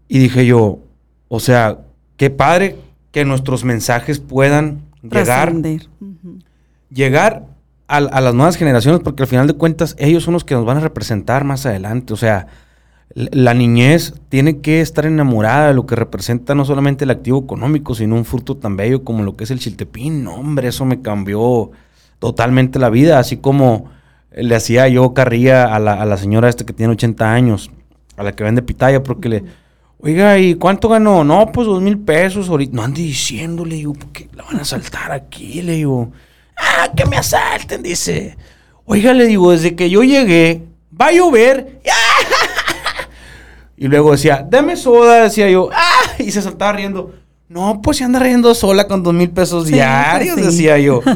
[0.06, 0.78] Y dije yo,
[1.26, 1.80] o sea,
[2.16, 2.76] qué padre
[3.10, 5.52] que nuestros mensajes puedan llegar,
[6.90, 7.53] llegar
[7.86, 10.78] a, las nuevas generaciones, porque al final de cuentas ellos son los que nos van
[10.78, 12.12] a representar más adelante.
[12.14, 12.46] O sea,
[13.14, 17.94] la niñez tiene que estar enamorada de lo que representa no solamente el activo económico,
[17.94, 20.24] sino un fruto tan bello como lo que es el chiltepín.
[20.24, 21.70] No, hombre, eso me cambió
[22.18, 23.18] totalmente la vida.
[23.18, 23.90] Así como
[24.32, 27.70] le hacía yo carrilla a la, señora esta que tiene 80 años,
[28.16, 29.44] a la que vende pitaya, porque le...
[30.00, 31.24] Oiga, ¿y cuánto ganó?
[31.24, 32.76] No, pues dos mil pesos ahorita.
[32.76, 36.12] No ande diciéndole, digo, porque la van a saltar aquí, le digo.
[36.56, 38.36] Ah, que me asalten, dice.
[38.84, 40.62] Oiga, le digo, desde que yo llegué,
[41.00, 41.80] va a llover.
[43.76, 45.68] Y luego decía, dame soda, decía yo.
[45.72, 46.12] ¡Ah!
[46.18, 47.12] Y se saltaba riendo.
[47.48, 51.00] No, pues se anda riendo sola con dos mil pesos diarios, pues decía yo.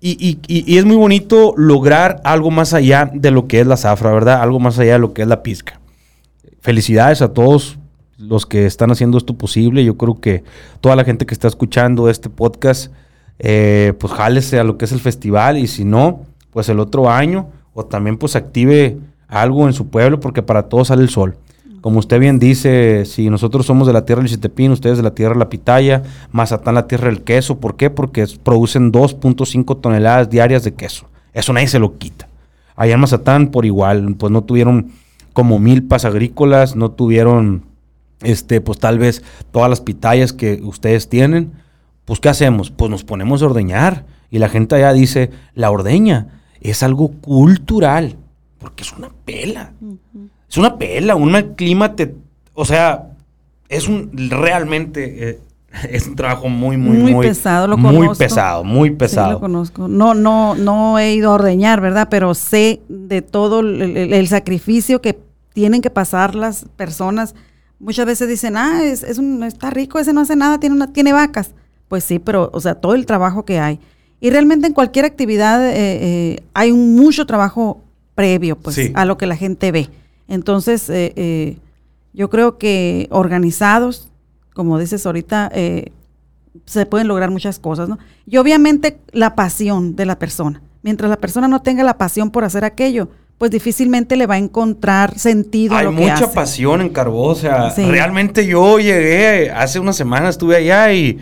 [0.00, 4.12] Y, y, es muy bonito lograr algo más allá de lo que es la zafra,
[4.12, 4.40] ¿verdad?
[4.42, 5.80] Algo más allá de lo que es la pizca.
[6.60, 7.80] Felicidades a todos
[8.16, 9.84] los que están haciendo esto posible.
[9.84, 10.44] Yo creo que
[10.80, 12.92] toda la gente que está escuchando este podcast
[13.38, 17.10] eh, pues jálese a lo que es el festival y si no, pues el otro
[17.10, 18.98] año o también pues active
[19.28, 21.36] algo en su pueblo porque para todos sale el sol.
[21.80, 25.14] Como usted bien dice, si nosotros somos de la tierra del Chitepín, ustedes de la
[25.14, 27.88] tierra de la pitaya, Mazatán la tierra del queso, ¿por qué?
[27.88, 31.06] Porque producen 2.5 toneladas diarias de queso.
[31.32, 32.28] Eso nadie se lo quita.
[32.74, 34.90] Allá en Mazatán por igual, pues no tuvieron
[35.32, 37.62] como milpas agrícolas, no tuvieron
[38.22, 39.22] este pues tal vez
[39.52, 41.52] todas las pitayas que ustedes tienen
[42.08, 42.70] pues ¿qué hacemos?
[42.70, 44.06] Pues nos ponemos a ordeñar.
[44.30, 48.16] Y la gente allá dice, la ordeña es algo cultural,
[48.56, 49.74] porque es una pela.
[50.48, 52.14] Es una pela, un clima, te,
[52.54, 53.10] o sea,
[53.68, 55.28] es un realmente...
[55.28, 55.40] Eh,
[55.90, 59.26] es un trabajo muy, muy, muy, pesado, lo Muy pesado, muy pesado.
[59.26, 59.86] Sí, lo conozco.
[59.86, 62.08] No, no, no he ido a ordeñar, ¿verdad?
[62.10, 65.20] Pero sé de todo el, sacrificio que
[65.52, 67.34] tienen que pasar las personas.
[67.78, 70.90] Muchas veces dicen, ah, es, es un, está rico, ese no hace nada, tiene, una,
[70.90, 71.52] tiene vacas.
[71.88, 73.80] Pues sí, pero, o sea, todo el trabajo que hay.
[74.20, 77.80] Y realmente en cualquier actividad eh, eh, hay mucho trabajo
[78.14, 79.88] previo, pues, a lo que la gente ve.
[80.26, 81.56] Entonces, eh,
[82.12, 84.08] yo creo que organizados,
[84.54, 85.50] como dices ahorita,
[86.64, 87.98] se pueden lograr muchas cosas, ¿no?
[88.26, 90.60] Y obviamente la pasión de la persona.
[90.82, 93.08] Mientras la persona no tenga la pasión por hacer aquello,
[93.38, 95.76] pues difícilmente le va a encontrar sentido.
[95.76, 100.92] Hay mucha pasión en Carbó, o sea, realmente yo llegué hace una semana, estuve allá
[100.92, 101.18] y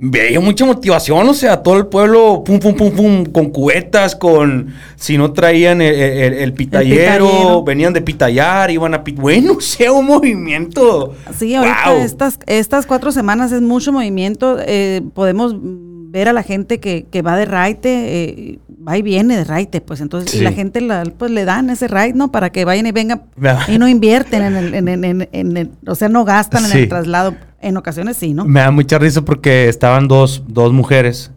[0.00, 4.72] veía mucha motivación, o sea, todo el pueblo, pum, pum, pum, pum, con cubetas, con,
[4.94, 10.06] si no traían el, pitallero, venían de pitallar, iban a pit, bueno, o sea, un
[10.06, 11.14] movimiento.
[11.36, 16.78] Sí, ahorita estas, estas cuatro semanas es mucho movimiento, eh, podemos ver a la gente
[16.78, 20.52] que, que va de raite, eh, va y viene de raite, pues entonces y la
[20.52, 22.30] gente la, pues le dan ese raite, ¿no?
[22.30, 23.24] Para que vayan y vengan
[23.66, 26.88] y no invierten en el, en, en, en el, o sea, no gastan en el
[26.88, 27.34] traslado.
[27.60, 28.44] En ocasiones sí, ¿no?
[28.44, 31.32] Me da mucha risa porque estaban dos, dos mujeres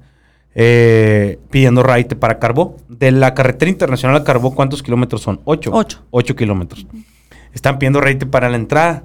[0.53, 2.77] eh, pidiendo raite para Carbó.
[2.89, 5.41] De la carretera internacional a Carbó, ¿cuántos kilómetros son?
[5.45, 5.71] Ocho.
[5.73, 6.03] Ocho.
[6.11, 6.85] Ocho kilómetros.
[7.53, 9.03] Están pidiendo raite para la entrada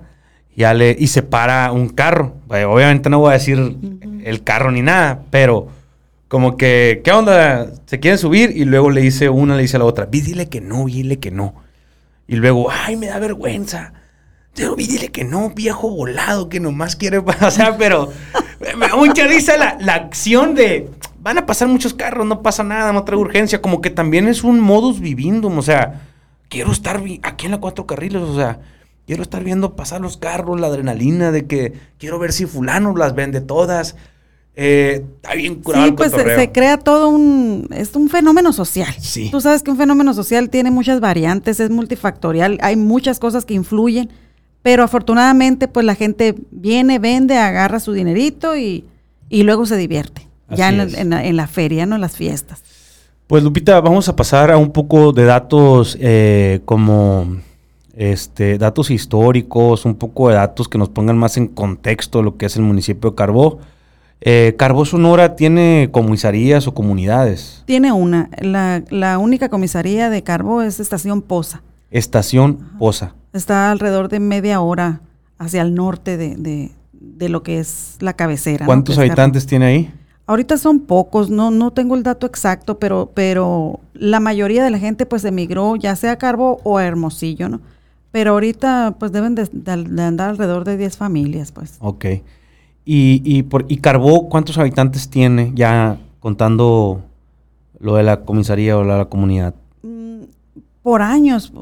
[0.55, 2.37] y, le, y se para un carro.
[2.49, 3.77] obviamente no voy a decir
[4.25, 5.69] el carro ni nada, pero
[6.29, 7.69] como que, ¿qué onda?
[7.87, 10.61] Se quieren subir y luego le dice una, le dice a la otra, dile que
[10.61, 11.55] no, dile que no.
[12.27, 13.93] Y luego, ay, me da vergüenza.
[14.57, 18.11] Pero vi dile que no, viejo volado, que nomás quiere pasar, pero
[18.61, 20.91] me da mucha risa la, la acción de,
[21.21, 24.45] van a pasar muchos carros, no pasa nada, no trae urgencia, como que también es
[24.45, 26.03] un modus vivindum, o sea,
[26.49, 28.61] quiero estar aquí en la cuatro carriles, o sea,
[29.07, 33.15] quiero estar viendo pasar los carros, la adrenalina de que quiero ver si fulano las
[33.15, 33.97] vende todas.
[34.59, 38.95] Eh, está bien curado sí, pues se, crea todo un, es un fenómeno social.
[39.01, 39.29] Sí.
[39.31, 43.55] Tú sabes que un fenómeno social tiene muchas variantes, es multifactorial, hay muchas cosas que
[43.55, 44.11] influyen,
[44.67, 48.83] pero afortunadamente pues la gente viene, vende, agarra su dinerito y,
[49.31, 51.95] luego se divierte, ya en la, en, la, feria, ¿no?
[51.95, 52.65] En las fiestas.
[53.29, 57.37] Pues Lupita, vamos a pasar a un poco de datos eh, como
[57.95, 62.47] este, datos históricos, un poco de datos que nos pongan más en contexto lo que
[62.47, 63.61] es el municipio de Carbó.
[64.21, 67.63] Eh, Carbó Sonora tiene comisarías o comunidades.
[67.67, 68.31] Tiene una.
[68.41, 71.63] La, única comisaría de Carbó es Estación Poza.
[71.91, 73.15] Estación Poza.
[73.33, 75.01] Está alrededor de media hora
[75.39, 76.71] hacia el norte de,
[77.29, 78.67] lo que es la cabecera.
[78.67, 79.95] ¿Cuántos habitantes tiene ahí?
[80.27, 84.79] Ahorita son pocos, no, no tengo el dato exacto, pero, pero la mayoría de la
[84.79, 87.61] gente pues emigró ya sea a Carbó o a Hermosillo, ¿no?
[88.11, 89.49] Pero ahorita pues deben de,
[90.03, 91.77] andar alrededor de 10 familias, pues.
[91.81, 92.07] Ok.
[92.85, 97.03] Y, y, por, ¿Y Carbó cuántos habitantes tiene ya contando
[97.79, 99.55] lo de la comisaría o la, comunidad?
[100.87, 101.53] Por años.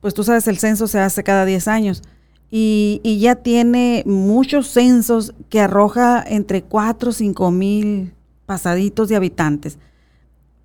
[0.00, 2.02] Pues tú sabes, el censo se hace cada 10 años.
[2.50, 8.12] Y, y, ya tiene muchos censos que arroja entre 4 o 5 mil
[8.46, 9.78] pasaditos de habitantes.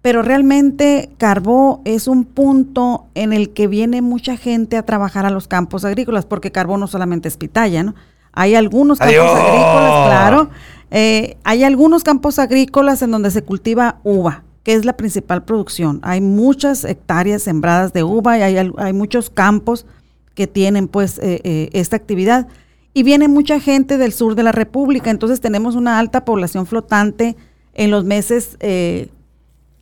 [0.02, 5.30] Pero realmente Carbó es un punto en el que viene mucha gente a trabajar a
[5.30, 7.94] los campos agrícolas, porque Carbó no solamente es pitaya, ¿no?
[8.32, 10.50] Hay algunos campos agrícolas, claro.
[10.90, 16.00] Eh, hay algunos campos agrícolas en donde se cultiva uva, es la principal producción.
[16.04, 19.86] Hay muchas hectáreas sembradas de uva y hay, muchos campos
[20.34, 22.48] que tienen pues eh, eh, esta actividad.
[22.94, 27.36] Y viene mucha gente del sur de la República, entonces tenemos una alta población flotante
[27.74, 28.58] en los meses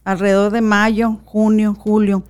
[0.04, 2.24] alrededor de mayo, junio, julio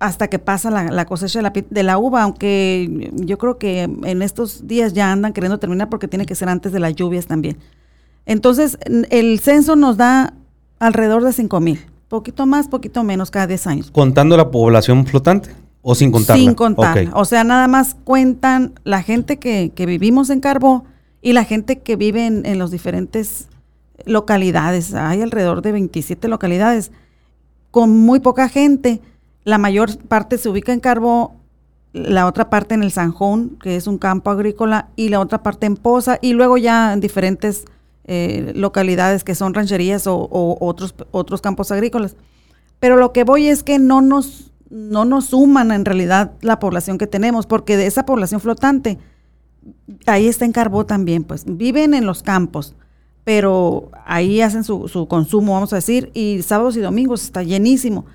[0.00, 4.94] hasta que pasa la, cosecha de la, uva, aunque yo creo que en estos días
[4.94, 7.58] ya andan queriendo terminar porque tiene que ser antes de las lluvias también.
[8.26, 8.78] Entonces,
[9.10, 10.34] el censo nos da
[10.78, 13.90] alrededor de 5 mil, poquito más, poquito menos cada 10 años.
[13.90, 15.50] ¿Contando la población flotante
[15.82, 16.42] o sin contarla?
[16.42, 17.08] Sin contar.
[17.14, 20.84] O sea, nada más cuentan la gente que, vivimos en Carbó
[21.22, 23.48] y la gente que vive en, en los diferentes
[24.04, 24.94] localidades.
[24.94, 26.92] Hay alrededor de 27 localidades
[27.70, 29.00] con muy poca gente
[29.44, 31.34] la mayor parte se ubica en Carbó,
[31.92, 35.66] la otra parte en el Sanjón, que es un campo agrícola, y la otra parte
[35.66, 37.64] en Poza, y luego ya en diferentes
[38.04, 40.28] eh, localidades que son rancherías o,
[40.60, 42.16] otros, otros campos agrícolas.
[42.78, 46.98] Pero lo que voy es que no nos, no nos suman en realidad la población
[46.98, 48.98] que tenemos, porque de esa población flotante,
[50.06, 52.74] ahí está en Carbó también, pues viven en los campos,
[53.24, 58.06] pero ahí hacen su, su consumo, vamos a decir, y sábados y domingos está llenísimo.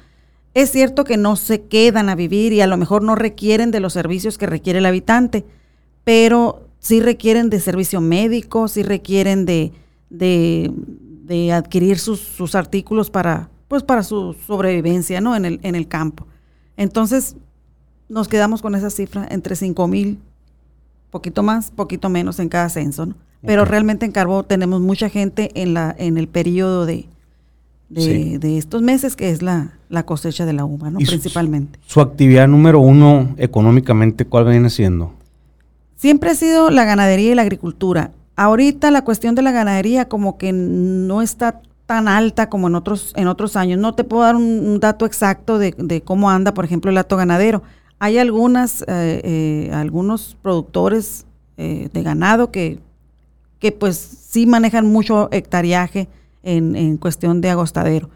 [0.56, 3.82] Es cierto que no se quedan a vivir y a lo mejor no requieren de
[3.82, 5.46] los servicios que requiere el habitante,
[6.06, 9.72] pero sí requieren de servicio médico, sí requieren de,
[10.12, 15.36] de, adquirir sus, artículos para, pues para su sobrevivencia ¿no?
[15.36, 16.28] en, el, en el campo.
[16.78, 17.38] Entonces,
[18.08, 20.20] nos quedamos con esa cifra entre 5 mil,
[21.10, 23.08] poquito más, poquito menos en cada censo.
[23.08, 23.16] ¿no?
[23.42, 27.08] Pero realmente en Carbó tenemos mucha gente en, la, en el periodo de,
[27.90, 29.72] de, estos meses, que es la,
[30.06, 31.00] cosecha de la uva, ¿no?
[31.00, 31.80] Principalmente.
[31.88, 35.25] Su, actividad número uno económicamente, ¿cuál viene siendo?
[36.06, 38.12] Siempre ha sido la ganadería y la agricultura.
[38.36, 43.12] Ahorita la cuestión de la ganadería como que no está tan alta como en otros,
[43.16, 43.80] en otros años.
[43.80, 47.64] No te puedo dar un, dato exacto de, cómo anda, por ejemplo, el hato ganadero.
[47.98, 51.26] Hay algunas, eh, eh, algunos productores
[51.58, 52.78] eh, de ganado que,
[53.58, 56.08] que pues sí manejan mucho hectariaje,
[56.44, 58.12] en, cuestión de agostadero.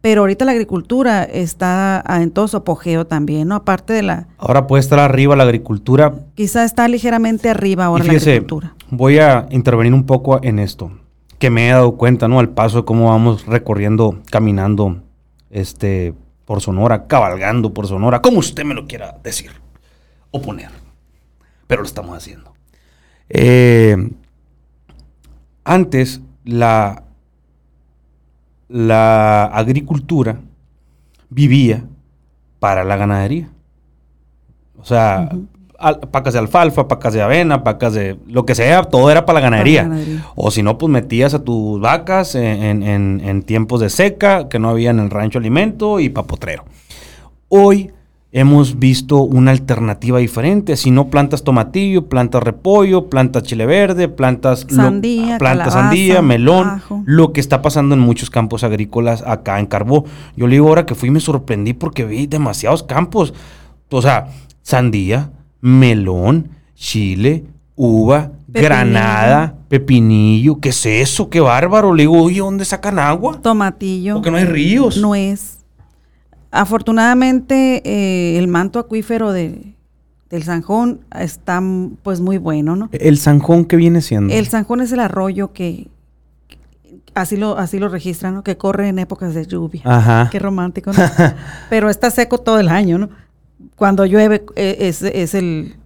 [0.00, 3.56] Pero ahorita la agricultura está en todo su apogeo también, ¿no?
[3.56, 4.28] Aparte de la...
[4.38, 6.14] Ahora puede estar arriba la agricultura.
[6.34, 8.74] Quizá está ligeramente arriba ahora la agricultura.
[8.90, 10.92] Voy a intervenir un poco en esto,
[11.38, 12.38] que me he dado cuenta, ¿no?
[12.38, 15.02] Al paso de cómo vamos recorriendo, caminando,
[15.50, 19.50] este, por Sonora, cabalgando por Sonora, como usted me lo quiera decir
[20.30, 20.70] o poner.
[21.66, 22.52] Pero lo estamos haciendo.
[23.28, 23.96] Eh,
[25.64, 27.02] antes, la
[28.68, 30.40] la agricultura
[31.30, 31.84] vivía
[32.58, 33.48] para la ganadería.
[34.78, 35.30] O sea,
[36.10, 39.44] pacas de alfalfa, pacas de avena, pacas de lo que sea, todo era para la
[39.44, 39.90] ganadería.
[40.34, 44.90] O si no, pues metías a tus vacas en, tiempos de seca, que no había
[44.90, 46.64] en el rancho alimento y papotrero.
[47.48, 47.92] Hoy
[48.36, 50.76] hemos visto una alternativa diferente.
[50.76, 57.32] Si no plantas tomatillo, plantas repollo, plantas chile verde, plantas sandía, plantas sandía, melón, lo
[57.32, 60.04] que está pasando en muchos campos agrícolas acá en Carbó.
[60.36, 63.32] Yo le digo ahora que fui y me sorprendí porque vi demasiados campos.
[63.88, 64.26] O sea,
[64.60, 65.30] sandía,
[65.62, 70.60] melón, chile, uva, granada, pepinillo.
[70.60, 71.30] ¿Qué es eso?
[71.30, 71.94] Qué bárbaro.
[71.94, 73.40] Le digo, oye, ¿dónde sacan agua?
[73.40, 74.16] Tomatillo.
[74.16, 74.98] Porque no hay ríos.
[74.98, 75.55] No es.
[76.56, 79.74] Afortunadamente, eh, el manto acuífero de,
[80.30, 81.62] del Sanjón está
[82.02, 82.88] pues muy bueno, ¿no?
[82.92, 84.32] ¿El Sanjón qué viene siendo?
[84.32, 85.88] El Sanjón es el arroyo que,
[87.14, 88.42] así lo, así lo registran, ¿no?
[88.42, 89.82] Que corre en épocas de lluvia.
[89.84, 90.28] Ajá.
[90.30, 91.02] Qué romántico, ¿no?
[91.70, 93.08] Pero está seco todo el año, ¿no?
[93.76, 95.76] Cuando llueve eh, es, es el,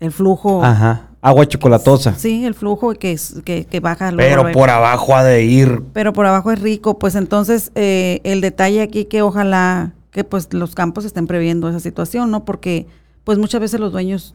[0.00, 0.64] el, flujo.
[0.64, 1.08] Ajá.
[1.20, 2.14] Agua chocolatosa.
[2.16, 4.12] Sí, el flujo que, que, que baja.
[4.16, 5.82] Pero por abajo ha de ir.
[5.92, 6.98] Pero por abajo es rico.
[6.98, 11.78] Pues entonces, eh, el detalle aquí que ojalá que pues los campos estén previendo esa
[11.78, 12.46] situación, ¿no?
[12.46, 12.86] Porque
[13.22, 14.32] pues muchas veces los dueños,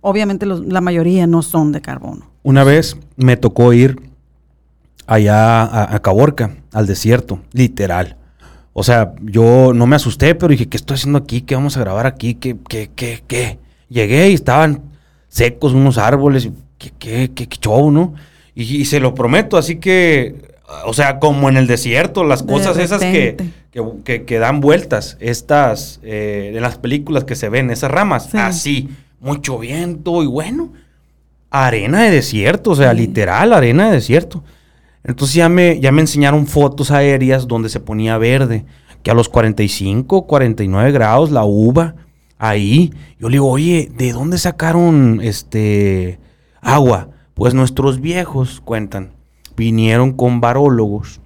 [0.00, 2.30] obviamente la mayoría no son de carbono.
[2.42, 4.00] Una vez me tocó ir
[5.06, 8.16] allá a, Caborca, al desierto, literal.
[8.72, 11.42] O sea, yo no me asusté, pero dije, ¿qué estoy haciendo aquí?
[11.42, 12.34] ¿Qué vamos a grabar aquí?
[12.34, 13.58] ¿Qué, qué, qué, qué?
[13.90, 14.80] Llegué y estaban
[15.28, 16.48] secos unos árboles.
[16.78, 18.14] ¿Qué, qué, qué, show, no?
[18.54, 23.00] y, se lo prometo, así que o sea, como en el desierto, las cosas esas
[23.00, 23.36] que,
[24.04, 28.90] que, dan vueltas, estas, eh, en las películas que se ven, esas ramas, así,
[29.20, 30.72] mucho viento y bueno,
[31.50, 34.44] arena de desierto, o sea, literal, arena de desierto.
[35.04, 38.66] Entonces ya me, ya me enseñaron fotos aéreas donde se ponía verde,
[39.02, 41.94] que a los 45, 49 grados, la uva,
[42.36, 46.18] ahí, yo le digo, oye, ¿de dónde sacaron este
[46.60, 47.08] agua?
[47.32, 49.17] Pues nuestros viejos cuentan
[49.58, 51.20] vinieron con varólogos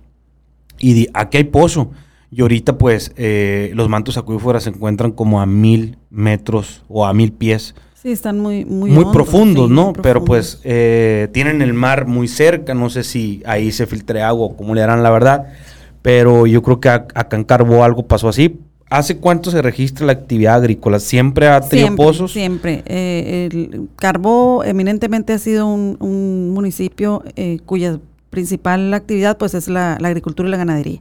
[0.78, 1.90] y aquí hay pozo.
[2.34, 7.12] Y ahorita pues eh, los mantos acuíferos se encuentran como a mil metros o a
[7.12, 7.74] mil pies.
[7.94, 9.92] Sí, están muy, muy, muy profundos, ¿no?
[9.92, 14.46] Pero pues eh, tienen el mar muy cerca, no sé si ahí se filtre agua
[14.46, 15.52] o cómo le harán la verdad,
[16.00, 18.58] pero yo creo que acá en Carbó algo pasó así.
[18.88, 20.98] ¿Hace cuánto se registra la actividad agrícola?
[21.00, 22.32] ¿Siempre ha tenido pozos?
[22.32, 22.82] Siempre.
[22.86, 27.22] Eh, el Carbó eminentemente ha sido un, un municipio
[27.66, 28.00] cuya
[28.32, 30.98] principal actividad pues es la, agricultura y la ganadería.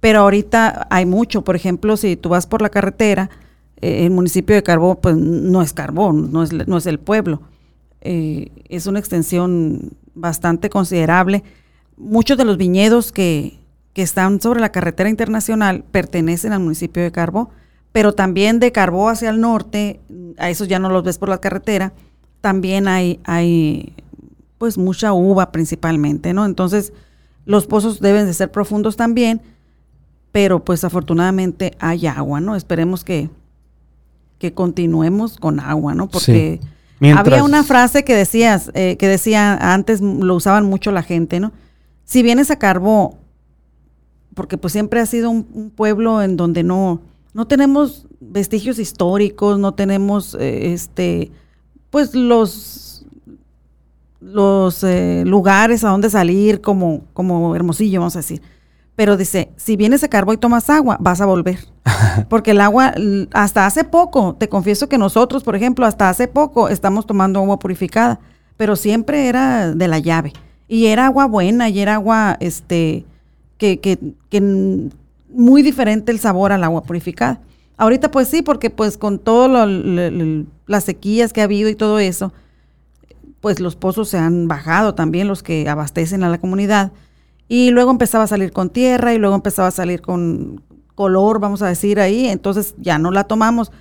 [0.00, 3.30] Pero ahorita hay mucho, por ejemplo, si tú vas por la carretera,
[3.80, 7.40] eh, el municipio de Carbón pues no es Carbón, no es, no es el pueblo.
[8.00, 11.44] Eh, es una extensión bastante considerable.
[11.96, 13.56] Muchos de los viñedos que,
[13.94, 17.50] están sobre la carretera internacional pertenecen al municipio de Carbó,
[17.90, 19.98] pero también de Carbó hacia el norte,
[20.36, 21.92] a esos ya no los ves por la carretera,
[22.40, 23.96] también hay, hay
[24.58, 26.44] pues mucha uva principalmente, ¿no?
[26.44, 26.92] Entonces,
[27.46, 29.40] los pozos deben de ser profundos también,
[30.32, 32.56] pero pues afortunadamente hay agua, ¿no?
[32.56, 33.30] Esperemos que,
[34.38, 36.08] que continuemos con agua, ¿no?
[36.08, 36.60] Porque
[37.16, 41.52] había una frase que decías, eh, que decía antes, lo usaban mucho la gente, ¿no?
[42.04, 43.18] Si vienes a Carbó,
[44.34, 47.00] porque pues siempre ha sido un, pueblo en donde no,
[47.34, 51.32] no tenemos vestigios históricos, no tenemos, eh, este,
[51.90, 52.87] pues los
[54.20, 58.42] los eh, lugares a donde salir, como, como Hermosillo, vamos a decir.
[58.96, 61.60] Pero dice, si vienes a Carbo y tomas agua, vas a volver.
[62.28, 62.94] Porque el agua,
[63.32, 67.60] hasta hace poco, te confieso que nosotros, por ejemplo, hasta hace poco estamos tomando agua
[67.60, 68.18] purificada,
[68.56, 70.32] pero siempre era de la llave.
[70.66, 73.04] Y era agua buena, y era agua, este,
[73.56, 73.98] que, que,
[74.30, 74.90] que
[75.30, 77.40] muy diferente el sabor al agua purificada.
[77.76, 79.70] Ahorita pues sí, porque pues con todas
[80.66, 82.32] las sequías que ha habido y todo eso,
[83.40, 86.92] pues los pozos se han bajado también, los que abastecen a la comunidad.
[87.48, 90.62] Y luego empezaba a salir con tierra y luego empezaba a salir con
[90.94, 93.72] color, vamos a decir ahí, entonces ya no la tomamos.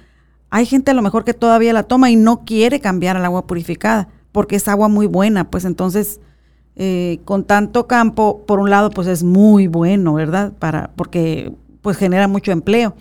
[0.50, 3.48] Hay gente a lo mejor que todavía la toma y no quiere cambiar al agua
[3.48, 6.22] purificada, porque es agua muy buena, pues entonces
[6.80, 10.54] eh, con tanto campo, por un lado, pues es muy bueno, ¿verdad?
[10.60, 11.52] Para, porque
[11.82, 12.96] pues genera mucho empleo.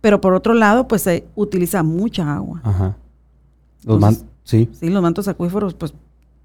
[0.00, 2.60] Pero por otro lado, pues se utiliza mucha agua.
[2.64, 2.96] Ajá.
[3.84, 4.68] Los sí.
[4.78, 5.94] Sí, los mantos acuíferos pues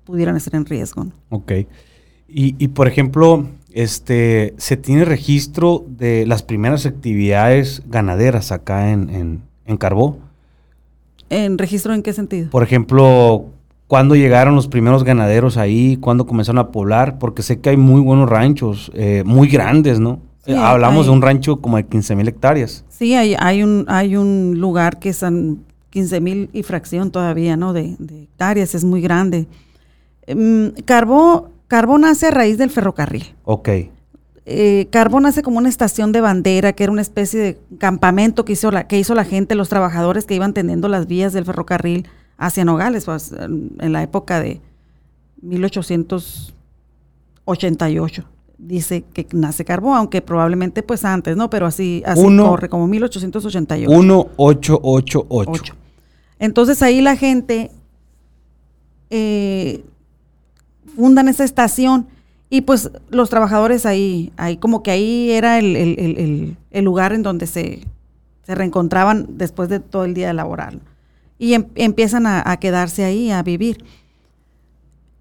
[0.03, 1.05] pudieran estar en riesgo.
[1.05, 1.11] ¿no?
[1.29, 1.51] Ok.
[2.27, 9.09] Y, y, por ejemplo, este, ¿se tiene registro de las primeras actividades ganaderas acá en,
[9.09, 10.17] en, en Carbó?
[11.29, 12.49] ¿En registro en qué sentido?
[12.49, 13.45] Por ejemplo,
[13.87, 15.97] ¿cuándo llegaron los primeros ganaderos ahí?
[15.97, 17.17] ¿Cuándo comenzaron a poblar?
[17.19, 20.19] Porque sé que hay muy buenos ranchos, eh, muy grandes, ¿no?
[20.45, 22.85] Sí, Hablamos hay- de un rancho como de 15 mil hectáreas.
[22.89, 25.63] Sí, hay, hay, un, hay un lugar que son
[25.95, 27.71] 15 mil y fracción todavía, ¿no?
[27.71, 29.47] De, de hectáreas, es muy grande.
[30.83, 33.33] Carbó, Carbó nace a raíz del ferrocarril.
[33.45, 33.69] Ok.
[34.45, 38.51] eh, Carbón nace como una estación de bandera, que era una especie de campamento que
[38.53, 42.07] hizo la, que hizo la gente, los trabajadores que iban tendiendo las vías del ferrocarril
[42.37, 44.59] hacia Nogales, pues, en la época de
[47.45, 48.23] 1888.
[48.57, 51.49] Dice que nace Carbón, aunque probablemente pues antes, ¿no?
[51.49, 53.89] Pero así, así Uno- corre, como 1888.
[53.91, 55.75] 1888.
[56.39, 57.71] Entonces ahí la gente
[59.09, 59.83] eh,
[60.95, 62.07] fundan esa estación
[62.49, 67.23] y pues los trabajadores ahí, ahí como que ahí era el, el- el- lugar en
[67.23, 67.81] donde se,
[68.43, 70.81] se reencontraban después de todo el día laboral.
[71.39, 73.83] Y em- empiezan a, a quedarse ahí, a vivir.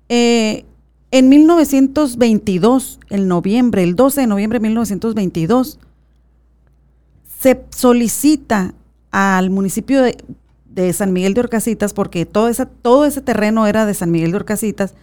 [0.09, 0.65] Eh,
[1.11, 5.79] en 1922, el noviembre, el 12 de noviembre de 1922,
[7.41, 8.75] se solicita
[9.11, 10.17] al municipio de,
[10.75, 14.33] de San Miguel de Orcasitas, porque todo, esa, todo ese terreno era de San Miguel
[14.33, 14.95] de Orcasitas,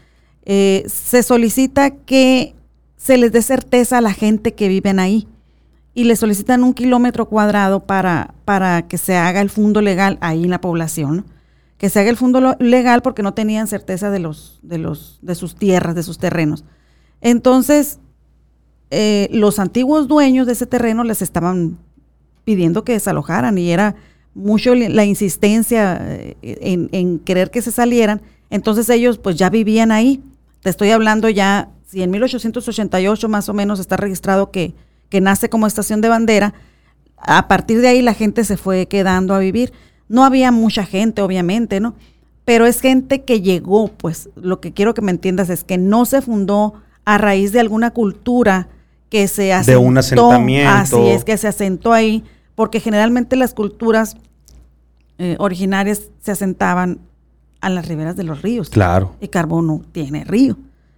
[0.44, 2.56] eh, se solicita que
[2.98, 5.28] se les dé certeza a la gente que viven ahí
[5.94, 10.44] y le solicitan un kilómetro cuadrado para, para que se haga el fondo legal ahí
[10.44, 11.26] en la población,
[11.78, 15.36] que se haga el fondo legal porque no tenían certeza de los, de los, de
[15.36, 16.66] sus tierras, de sus terrenos.
[17.22, 18.00] Entonces,
[18.90, 21.78] eh, los antiguos dueños de ese terreno les estaban
[22.44, 23.96] pidiendo que desalojaran y era
[24.34, 28.22] mucho la insistencia eh, en, en querer que se salieran.
[28.50, 30.22] Entonces ellos pues ya vivían ahí.
[30.62, 34.74] Te estoy hablando ya, si en 1888 más o menos está registrado que,
[35.10, 36.54] que nace como estación de bandera,
[37.18, 39.74] a partir de ahí la gente se fue quedando a vivir.
[40.08, 41.96] No había mucha gente, obviamente, ¿no?
[42.46, 46.06] Pero es gente que llegó, pues lo que quiero que me entiendas es que no
[46.06, 46.74] se fundó
[47.06, 48.68] a raíz de alguna cultura
[49.10, 49.80] que se asentó.
[49.80, 50.70] De un asentamiento.
[50.70, 52.24] Así es, que se asentó ahí,
[52.56, 54.18] porque generalmente las culturas
[55.18, 57.00] eh, originarias se asentaban
[57.62, 58.70] a las riberas de los ríos.
[58.70, 59.16] Claro.
[59.22, 60.58] Y Carbó no tiene río.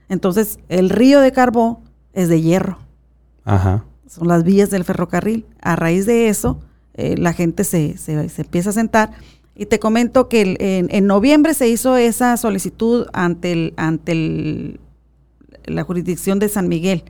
[0.10, 1.82] Entonces, el río de Carbó
[2.14, 2.78] es de hierro
[3.44, 3.84] Ajá.
[4.08, 5.46] son las vías del ferrocarril.
[5.62, 6.60] A raíz de eso,
[6.94, 9.12] eh, la gente se, se- se empieza a sentar.
[9.56, 14.12] Y te comento que el- en, en noviembre se hizo esa solicitud ante, el, ante
[14.14, 14.80] el-
[15.66, 17.04] la jurisdicción de San Miguel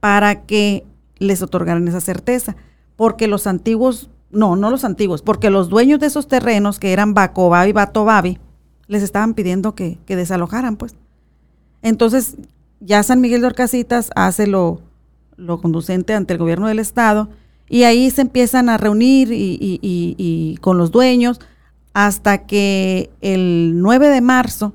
[0.00, 0.84] para que
[1.18, 2.56] les otorgaran esa certeza.
[2.96, 7.14] Porque los antiguos, no, no los antiguos, porque los dueños de esos terrenos, que eran
[7.14, 8.38] Bacobabi y Batobabi,
[8.88, 10.94] les estaban pidiendo que, desalojaran, pues.
[11.82, 12.36] Entonces,
[12.80, 14.80] ya San Miguel de Orcasitas hace lo,
[15.60, 17.28] conducente ante el gobierno del estado
[17.68, 21.40] y ahí se empiezan a reunir y con los dueños
[21.96, 24.74] hasta que el 9 de marzo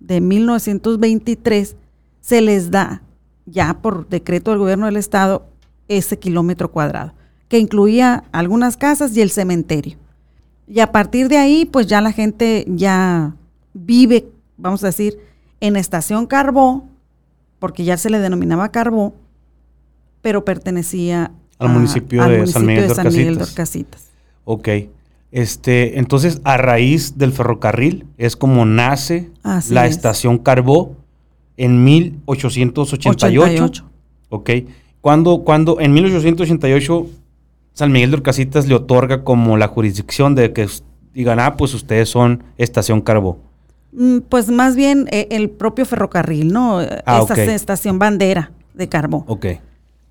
[0.00, 1.76] de 1923
[2.22, 3.02] se les da
[3.44, 5.46] ya por decreto del gobierno del estado
[5.88, 7.12] ese kilómetro cuadrado
[7.48, 9.96] que incluía algunas casas y el cementerio.
[10.66, 13.34] Y a partir de ahí, pues ya la gente ya
[13.72, 14.26] vive,
[14.58, 15.18] vamos a decir,
[15.60, 16.86] en Estación Carbó,
[17.58, 19.14] porque ya se le denominaba Carbó,
[20.20, 23.50] pero pertenecía Al municipio de San Miguel de San Miguel de Orcasitas.
[23.50, 24.08] Orcasitas.
[24.44, 24.68] Ok.
[25.30, 29.96] Este, entonces, a raíz del ferrocarril es como nace Así la es.
[29.96, 30.96] estación Carbó
[31.56, 33.26] en 1888.
[33.26, 33.84] 88.
[34.30, 34.50] Ok.
[35.00, 37.06] Cuando, cuando en 1888
[37.78, 40.66] San Miguel de Orcasitas le otorga como la jurisdicción de que
[41.14, 43.38] digan, ah, pues ustedes son estación Carbó.
[43.92, 46.80] Mm, Pues más bien eh, el propio ferrocarril, ¿no?
[47.06, 47.38] Ah, Esa ok.
[47.38, 49.22] estación bandera de Carbó.
[49.28, 49.46] Ok.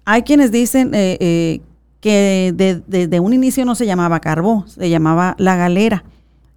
[0.06, 1.60] Hay quienes dicen eh, eh,
[2.00, 6.06] que de- desde un inicio no se llamaba Carbó, se llamaba La Galera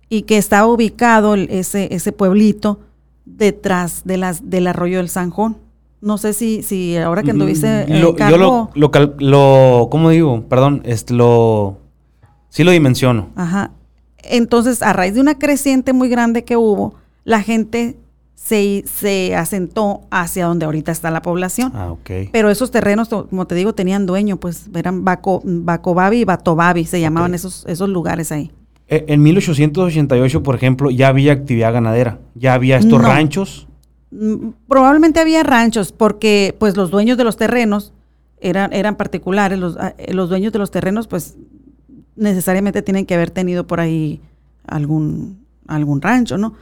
[0.08, 2.78] y que estaba ubicado ese, ese pueblito
[3.26, 5.56] detrás de las, del arroyo del Sanjón.
[6.00, 9.14] No sé si, si ahora que anduviste Mm, en lo, yo Carbó, lo, lo, cal-
[9.18, 10.44] lo- ¿cómo digo?
[10.48, 11.76] Perdón, este, lo,
[12.48, 13.28] sí lo dimensiono.
[13.36, 13.70] Ajá.
[14.22, 16.94] Entonces, a raíz de una creciente muy grande que hubo,
[17.24, 17.96] la gente
[18.34, 21.72] se, se asentó hacia donde ahorita está la población.
[21.74, 22.10] Ah, ok.
[22.32, 27.00] Pero esos terrenos, como te digo, tenían dueño, pues eran Baco, Bacobabi y Batobabi, se
[27.00, 28.50] llamaban esos, esos lugares ahí.
[28.88, 32.18] E- En 1888, por ejemplo, ya había actividad ganadera.
[32.34, 33.06] Ya había estos No.
[33.06, 33.68] ranchos.
[34.66, 37.92] Probablemente había ranchos, porque pues los dueños de los terrenos
[38.40, 41.36] eran, particulares, los, ah, los dueños de los terrenos, pues
[42.16, 44.20] necesariamente tienen que haber tenido por ahí
[44.66, 46.54] algún, algún rancho, ¿no?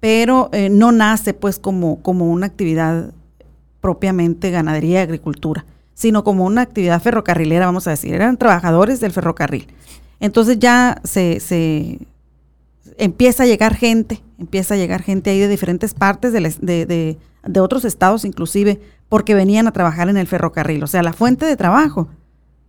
[0.00, 3.12] Pero eh, no nace pues como, como una actividad
[3.80, 8.14] propiamente ganadería y agricultura, sino como una actividad ferrocarrilera, vamos a decir.
[8.14, 9.66] Eran trabajadores del ferrocarril.
[10.20, 11.98] Entonces ya se, se
[12.98, 17.60] empieza a llegar gente, empieza a llegar gente ahí de diferentes partes de, de, de,
[17.60, 20.82] otros estados inclusive, porque venían a trabajar en el ferrocarril.
[20.82, 22.08] O sea, la fuente de trabajo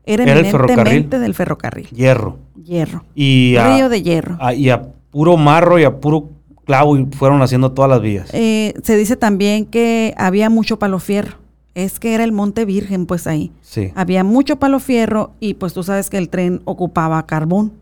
[0.06, 1.88] era, eminentemente del ferrocarril.
[1.88, 2.38] Hierro.
[2.64, 3.04] Hierro.
[3.16, 4.38] Y Río de hierro.
[4.54, 6.30] y a puro marro y a puro
[6.66, 8.30] clavo y fueron haciendo todas las vías.
[8.34, 11.38] Eh, se dice también que había mucho palo fierro.
[11.76, 13.52] Es que era el Monte Virgen, pues ahí.
[13.62, 13.92] Sí.
[13.96, 17.74] Había mucho palo fierro y pues tú sabes que el tren ocupaba carbón.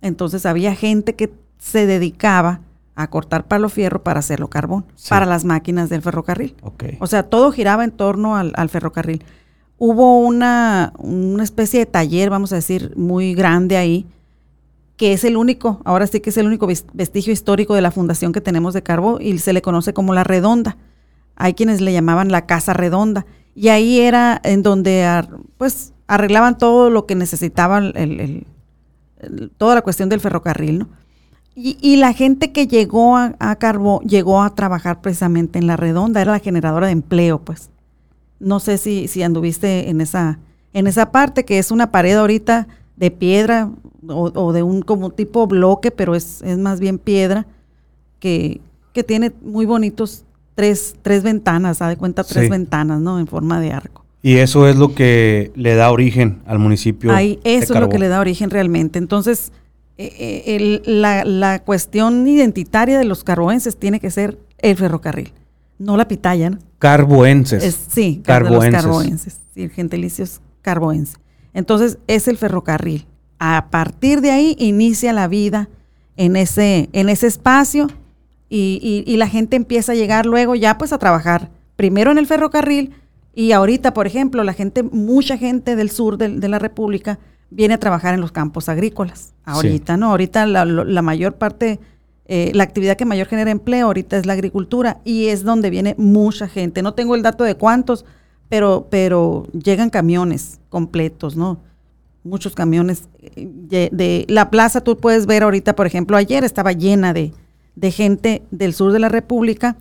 [0.00, 2.60] Entonces había gente que se dedicaba
[2.94, 6.56] a cortar palo fierro para hacerlo carbón, para las máquinas del ferrocarril.
[6.98, 9.24] O sea, todo giraba en torno al, ferrocarril.
[9.78, 14.06] Hubo una, una, especie de taller, vamos a decir, muy grande ahí,
[14.96, 18.32] que es el único, ahora sí que es el único vestigio histórico de la fundación
[18.32, 20.76] que tenemos de carbón y se le conoce como la redonda.
[21.36, 23.26] Hay quienes le llamaban la casa redonda.
[23.54, 25.24] Y ahí era en donde
[25.56, 28.44] pues arreglaban todo lo que necesitaban, el,
[29.56, 30.88] toda la cuestión del ferrocarril, ¿no?
[31.60, 36.30] Y, la gente que llegó a, Carbó llegó a trabajar precisamente en la redonda, era
[36.30, 37.68] la generadora de empleo, pues.
[38.38, 40.38] No sé si, si anduviste en esa,
[40.72, 43.70] en esa parte, que es una pared ahorita de piedra
[44.06, 47.44] o, de un como tipo bloque, pero es, es más bien piedra,
[48.20, 48.60] que,
[48.92, 53.18] que tiene muy bonitos tres, tres ventanas, da de cuenta tres ventanas, ¿no?
[53.18, 54.04] En forma de arco.
[54.22, 57.10] Y eso es lo que le da origen al municipio.
[57.10, 59.00] Ahí, eso es lo que le da origen realmente.
[59.00, 59.50] Entonces,
[60.00, 65.32] eh, eh, la, cuestión identitaria de los carboenses tiene que ser el ferrocarril,
[65.78, 66.50] no la pitaya.
[66.50, 66.58] ¿no?
[66.78, 67.76] Carboenses.
[67.88, 68.82] sí, carboenses.
[68.82, 69.40] carboenses.
[69.52, 71.16] Sí, el gentilicio es carboense.
[71.52, 73.06] Entonces es el ferrocarril.
[73.40, 75.68] A partir de ahí inicia la vida
[76.16, 77.88] en ese, en ese espacio
[78.48, 82.26] y, y, la gente empieza a llegar luego ya pues a trabajar primero en el
[82.26, 82.94] ferrocarril
[83.34, 87.18] y ahorita, por ejemplo, la gente, mucha gente del sur de, de la República
[87.50, 89.32] viene a trabajar en los campos agrícolas.
[89.44, 90.10] Ahorita, ¿no?
[90.10, 91.80] Ahorita la, mayor parte,
[92.26, 95.94] eh, la actividad que mayor genera empleo ahorita es la agricultura y es donde viene
[95.96, 96.82] mucha gente.
[96.82, 98.04] No tengo el dato de cuántos,
[98.48, 101.58] pero, pero llegan camiones completos, ¿no?
[102.24, 103.04] Muchos camiones.
[103.22, 103.48] Eh,
[103.90, 107.32] de, la plaza tú puedes ver ahorita, por ejemplo, ayer estaba llena de,
[107.74, 109.76] de gente del sur de la República.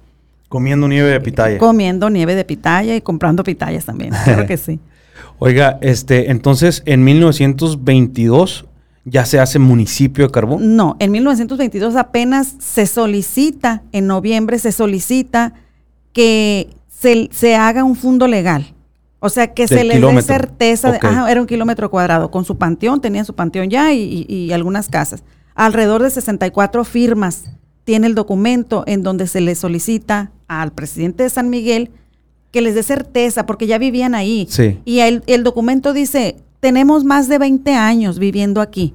[0.48, 1.58] Comiendo nieve de pitaya.
[1.58, 4.80] Comiendo nieve de pitaya y comprando pitayas también, claro que sí.
[5.40, 8.66] Oiga, este, entonces en 1922
[9.06, 10.76] ya se hace municipio de Carbón.
[10.76, 15.54] No, en 1922 apenas se solicita, en noviembre se solicita
[16.12, 18.74] que se, haga un fondo legal.
[19.20, 22.58] O sea, que se le dé certeza de, ajá, era un kilómetro cuadrado, con su
[22.58, 25.24] panteón, tenía su panteón ya y, y algunas casas.
[25.56, 27.46] Alrededor de 64 firmas
[27.84, 31.92] tiene el documento en donde se le solicita al presidente de San Miguel
[32.52, 34.48] que les dé certeza, porque ya vivían ahí.
[34.86, 38.94] Y el, documento dice, tenemos más de 20 años viviendo aquí.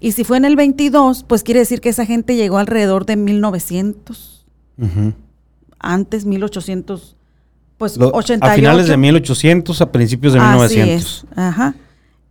[0.00, 3.16] Y si fue en el 22, pues quiere decir que esa gente llegó alrededor de
[3.16, 4.46] 1900.
[5.80, 7.16] Antes, 1800,
[7.76, 8.44] pues 88.
[8.44, 11.26] A finales de 1800, a principios de 1900.
[11.34, 11.74] Ajá.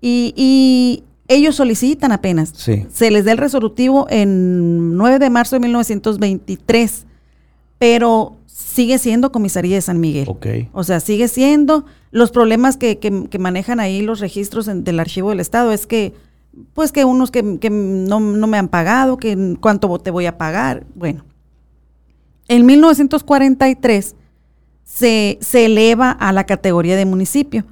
[0.01, 2.53] Y, y, ellos solicitan apenas.
[2.55, 7.06] Se les da el resolutivo en 9 de marzo de 1923.
[7.77, 8.37] Pero
[8.77, 10.27] sigue siendo comisaría de San Miguel.
[10.71, 11.85] O sea, sigue siendo.
[12.11, 12.99] Los problemas que,
[13.39, 16.13] manejan ahí los registros del archivo del Estado es que,
[16.73, 20.85] pues que unos que, no, me han pagado, que cuánto te voy a pagar.
[20.95, 21.23] Bueno,
[22.47, 24.15] en 1943
[24.83, 27.65] se, se eleva a la categoría de municipio.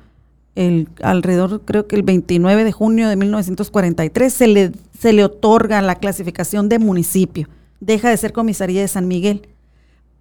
[0.55, 5.81] El, alrededor, creo que el 29 de junio de 1943, se le, se le otorga
[5.81, 7.47] la clasificación de municipio.
[7.79, 9.47] Deja de ser comisaría de San Miguel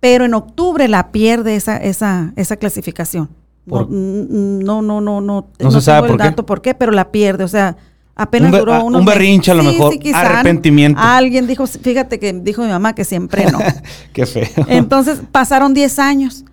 [0.04, 3.30] pero en octubre la pierde esa, esa, esa clasificación.
[3.64, 7.10] no, no, no, no, no, no, se sabe por el dato por qué, pero la
[7.10, 7.78] pierde, o sea,
[8.14, 11.00] apenas duró unos Un berrinche a lo mejor, arrepentimiento.
[11.00, 13.58] Alguien dijo, fíjate que dijo mi mamá que siempre no.
[14.12, 14.46] qué feo.
[14.68, 16.44] Entonces pasaron 10 años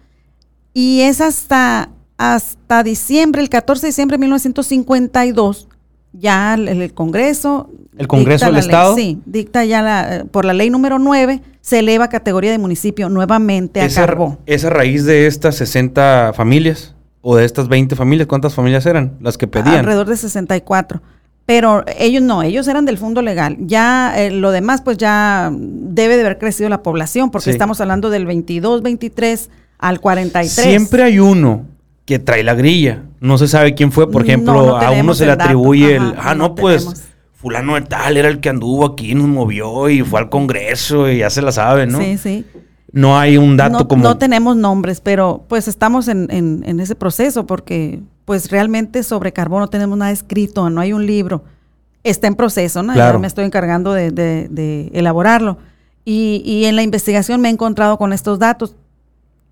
[0.74, 5.68] y es hasta, hasta diciembre, el 14 de diciembre de 1952,
[6.14, 7.70] ya el, Congreso.
[7.98, 8.96] ¿El Congreso del Estado?
[8.96, 13.10] sí, dicta ya la, por la ley número 9, se eleva a categoría de municipio
[13.10, 14.40] nuevamente a Carbó.
[14.46, 16.96] ¿Es a raíz de estas 60 familias?
[17.22, 18.28] ¿O de estas 20 familias?
[18.28, 19.76] ¿Cuántas familias eran las que pedían?
[19.76, 21.02] Alrededor de 64.
[21.46, 23.58] Pero ellos no, ellos eran del fondo legal.
[23.60, 28.10] Ya eh, lo demás, pues ya debe de haber crecido la población, porque estamos hablando
[28.10, 30.50] del 22, 23 al 43.
[30.50, 31.66] Siempre hay uno
[32.06, 33.04] que trae la grilla.
[33.20, 35.44] No se sabe quién fue, por ejemplo, no a uno se le dato.
[35.44, 37.02] atribuye el, Ajá, ah, no, no pues tenemos.
[37.42, 41.18] Fulano de tal era el que anduvo aquí, nos movió y fue al Congreso y
[41.20, 42.00] ya se la sabe, ¿no?
[42.00, 42.46] Sí, sí.
[42.94, 44.04] No hay un dato no, como...
[44.04, 49.32] no tenemos nombres, pero pues estamos en, en- en ese proceso porque pues realmente sobre
[49.34, 51.44] carbón no tenemos nada escrito, no hay un libro.
[52.04, 52.94] Está en proceso, ¿no?
[52.94, 53.18] Claro.
[53.18, 55.58] Ya me estoy encargando de, de- de elaborarlo.
[56.04, 58.76] Y, y en la investigación me he encontrado con estos datos.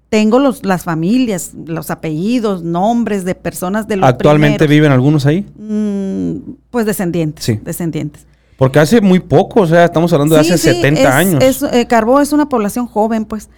[0.09, 4.71] Tengo los, las familias, los apellidos, nombres de personas de los ¿Actualmente primeros.
[4.71, 5.45] viven algunos ahí?
[5.57, 7.59] Mm, pues descendientes, Sí.
[7.63, 8.25] descendientes.
[8.57, 11.43] Porque hace muy poco, o sea, estamos hablando de Sí, hace sí, 70 es- años.
[11.43, 13.49] es, eh, Carbó es una población joven, pues.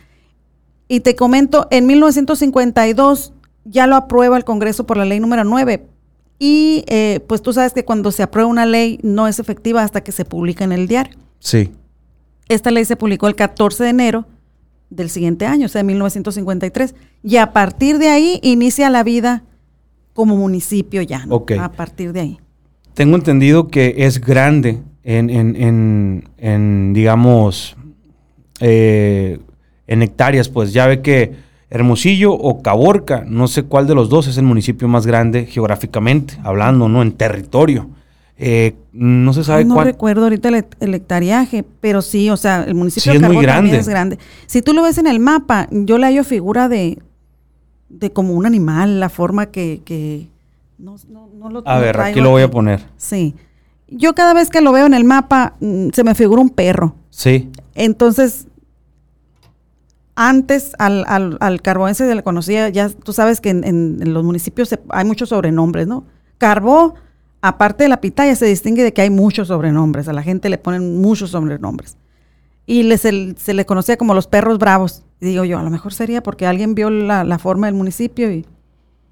[0.90, 3.34] Y te comento, en 1952
[3.64, 5.88] ya lo aprueba el Congreso por la ley número 9.
[6.38, 10.02] Y eh, pues tú sabes que cuando se aprueba una ley no es efectiva hasta
[10.02, 11.16] que se publica en el diario.
[11.40, 11.72] Sí.
[12.50, 14.26] Esta ley se publicó el 14 de enero
[14.92, 16.94] del siguiente año, o sea, de 1953.
[17.24, 19.44] Y a partir de ahí inicia la vida
[20.14, 21.36] como municipio ya, ¿no?
[21.36, 21.54] Ok.
[21.60, 22.40] A partir de ahí.
[22.94, 27.76] Tengo entendido que es grande en, en, en, en, digamos,
[28.60, 29.40] eh,
[29.88, 31.34] en hectáreas, pues ya ve que
[31.70, 36.38] Hermosillo o Caborca, no sé cuál de los dos es el municipio más grande geográficamente,
[36.44, 37.02] hablando, ¿no?
[37.02, 37.90] En territorio.
[38.44, 39.86] Eh, no se sabe no cuál.
[39.86, 43.46] recuerdo ahorita el, el hectareaje, pero sí, o sea, el municipio Sí, de es muy
[43.46, 43.78] Carbón también grande.
[43.82, 44.20] es grande.
[44.48, 46.98] Si tú lo ves en el mapa, yo le hallo figura de,
[47.90, 49.82] de como un animal, la forma que...
[49.86, 50.28] que
[50.80, 52.84] no, no- no lo A no ver, aquí lo voy a poner.
[52.98, 53.36] Sí.
[53.88, 56.96] Yo cada vez que lo veo en el mapa, mm, se me figura un perro.
[57.12, 58.48] Sí, Entonces,
[60.16, 64.14] antes al, al, al carbonense se le conocía, ya tú sabes que en, en- en
[64.14, 66.06] los municipios se- hay muchos sobrenombres, ¿no?
[66.38, 66.96] Carbó,
[67.42, 70.08] aparte de la pitaya, se distingue de que hay muchos sobrenombres.
[70.08, 71.98] A la gente le ponen muchos sobrenombres.
[72.66, 75.04] Y se, se le conocía como los perros bravos.
[75.20, 78.32] Y digo yo, a lo mejor sería porque alguien vio la, la forma del municipio
[78.32, 78.46] y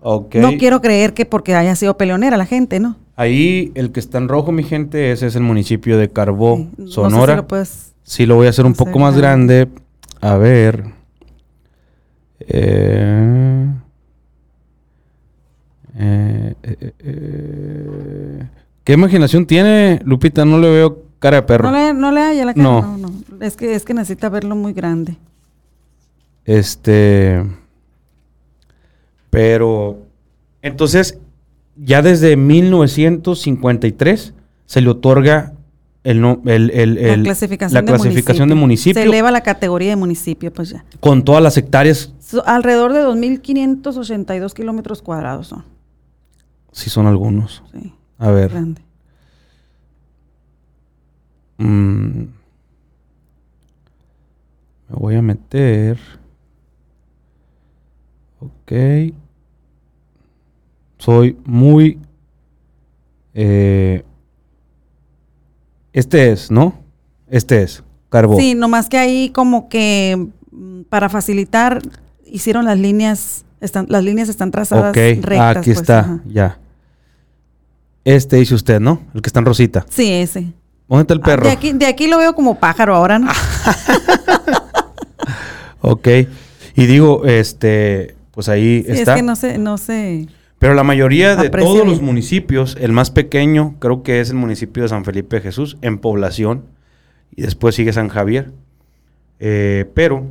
[0.03, 0.27] no
[0.57, 2.95] quiero creer que porque haya sido peleonera la gente, ¿no?
[3.17, 6.69] Ahí el que está en rojo, mi gente, ese es el municipio de Carbó, Sí,
[6.77, 7.35] no sé si Sonora.
[7.35, 9.65] lo puedes- Sí, lo voy a hacer un poco más grande.
[9.65, 9.81] grande.
[10.21, 10.83] A ver.
[12.39, 13.67] Eh,
[15.99, 18.43] eh, eh, eh,
[18.83, 20.45] ¿Qué imaginación tiene, Lupita?
[20.45, 21.69] No le veo cara de perro.
[21.69, 22.63] No le, no le haya la cara.
[22.63, 22.97] No.
[22.97, 23.09] No.
[23.09, 25.17] no, Es que, es que necesita verlo muy grande.
[26.45, 27.43] Este.
[29.29, 29.99] Pero.
[30.61, 31.17] Entonces,
[31.77, 34.33] ya desde 1953
[34.65, 35.53] se le otorga
[36.03, 39.89] el, el- el- el- la clasificación, la de, clasificación de municipio Se eleva la categoría
[39.91, 40.83] de municipio, pues ya.
[40.99, 45.63] con todas las hectáreas, So- alrededor de 2.582 kilómetros cuadrados son.
[46.71, 47.63] Si son algunos.
[47.71, 48.49] Sí, A ver.
[48.51, 48.81] grande.
[51.57, 52.19] mm,
[54.89, 55.99] me voy a meter.
[58.39, 58.71] Ok.
[60.97, 61.99] Soy muy.
[63.33, 64.03] eh,
[65.93, 66.73] este es, ¿no?
[67.27, 67.83] Este es.
[68.09, 68.37] Carbó.
[68.37, 71.81] Sí, nomás que ahí como que mm, para facilitar
[72.31, 74.97] hicieron las líneas, están, las líneas están trazadas ok.
[75.23, 75.57] rectas.
[75.57, 75.99] aquí pues, está.
[75.99, 76.19] ajá.
[76.27, 76.59] Ya.
[78.05, 79.01] Este dice usted, ¿no?
[79.13, 79.85] El que está en rosita.
[79.89, 80.53] Sí, ese.
[80.87, 81.43] ¿Dónde está el Ah, perro?
[81.43, 83.29] De aquí, de aquí lo veo como pájaro ahora, ¿no?
[85.81, 86.07] Ok.
[86.75, 89.13] Y digo, este, pues ahí Sí, está.
[89.13, 90.27] es que no sé, no sé.
[90.59, 94.83] Pero la mayoría de todos los municipios, el más pequeño creo que es el municipio
[94.83, 96.65] de San Felipe de Jesús en población
[97.33, 98.51] y después sigue San Javier.
[99.39, 100.25] Eh, pero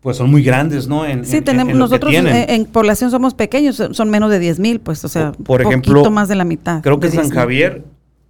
[0.00, 1.04] pues son muy grandes, ¿no?
[1.04, 2.46] En, Sí, en- tenemos, en nosotros tienen.
[2.48, 6.10] en, población somos pequeños, son menos de 10 mil, pues, o sea, Por ejemplo, poquito
[6.10, 6.80] más de la mitad.
[6.82, 7.34] Creo que San 10,000.
[7.38, 7.84] Javier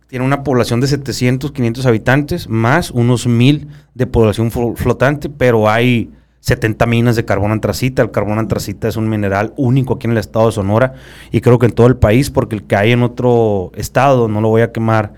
[0.09, 5.71] tiene una población de 700, 500 habitantes, más unos 1000 de población flo- flotante, pero
[5.71, 6.11] hay
[6.41, 8.03] 70 minas de carbón antracita.
[8.03, 10.95] El carbón antracita es un mineral único aquí en el estado de Sonora
[11.31, 14.41] y creo que en todo el país, porque el que hay en otro estado, no
[14.41, 15.12] lo voy a quemar,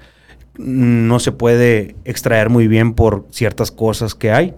[0.59, 4.55] no se puede extraer muy bien por ciertas cosas que hay.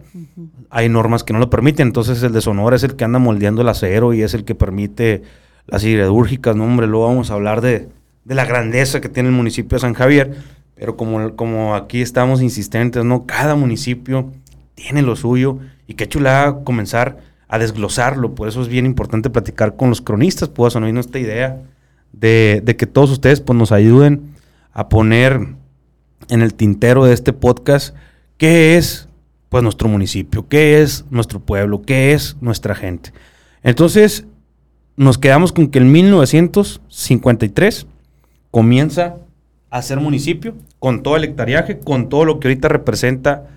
[0.70, 3.62] Hay normas que no lo permiten, entonces el de Sonora es el que anda moldeando
[3.62, 5.22] el acero y es el que permite
[5.66, 7.88] las siderúrgicas, no hombre, luego vamos a hablar de,
[8.24, 10.36] de la grandeza que tiene el municipio de San Javier,
[10.74, 13.24] pero como, como aquí estamos insistentes, ¿no?
[13.24, 14.32] Cada municipio
[14.74, 17.18] tiene lo suyo y qué chulada comenzar
[17.48, 21.62] a desglosarlo, por eso es bien importante platicar con los cronistas, pues no esta idea
[22.12, 24.34] de, de que todos ustedes pues nos ayuden
[24.72, 25.54] a poner
[26.28, 27.94] en el tintero de este podcast
[28.36, 29.08] qué es
[29.48, 33.12] pues nuestro municipio, qué es nuestro pueblo, qué es nuestra gente.
[33.62, 34.26] Entonces,
[34.96, 37.86] nos quedamos con que en 1953
[38.50, 39.18] comienza
[39.70, 43.48] a ser municipio, con todo el hectareaje, con todo lo que ahorita representa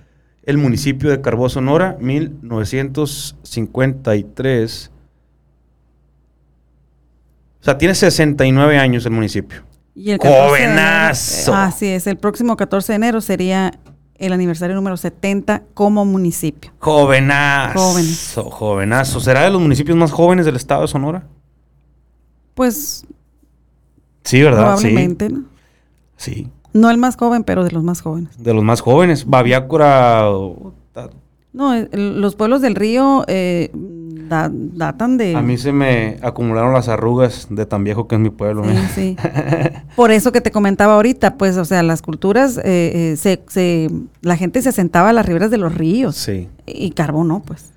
[0.44, 4.92] el municipio de Carbó, Sonora, 1953.
[7.60, 9.64] sea, tiene 69 años el municipio.
[10.00, 11.52] Y el 14 de enero- ¡Jovenazo!
[11.52, 13.74] eh, así es, el próximo 14 de enero sería
[14.16, 16.72] el aniversario número 70 como municipio.
[16.80, 17.80] Jovenazo.
[17.80, 18.34] Jóvenes.
[18.36, 19.20] Jovenazo.
[19.20, 21.26] ¿Será de los municipios más jóvenes del estado de Sonora?
[22.54, 23.06] Pues
[24.24, 24.64] Sí, ¿verdad?
[24.76, 25.44] probablemente, ¿no?
[26.16, 26.34] Sí.
[26.34, 26.48] Sí.
[26.74, 28.38] No el más joven, pero de los más jóvenes.
[28.44, 29.26] De los más jóvenes.
[29.26, 30.30] Baviácora.
[30.30, 30.74] o-
[31.54, 33.72] No, el- los pueblos del río eh,
[34.28, 35.36] da- datan de...
[35.36, 38.64] A mí se me acumularon las arrugas de tan viejo que es mi pueblo.
[38.66, 39.18] Sí, sí.
[39.96, 42.64] Por eso que te comentaba ahorita, pues, o sea, las culturas, eh,
[43.14, 43.90] eh, se, se-
[44.22, 46.50] la gente se asentaba a las riberas de los ríos Sí.
[46.66, 47.42] y carbón, ¿no?
[47.42, 47.72] Pues.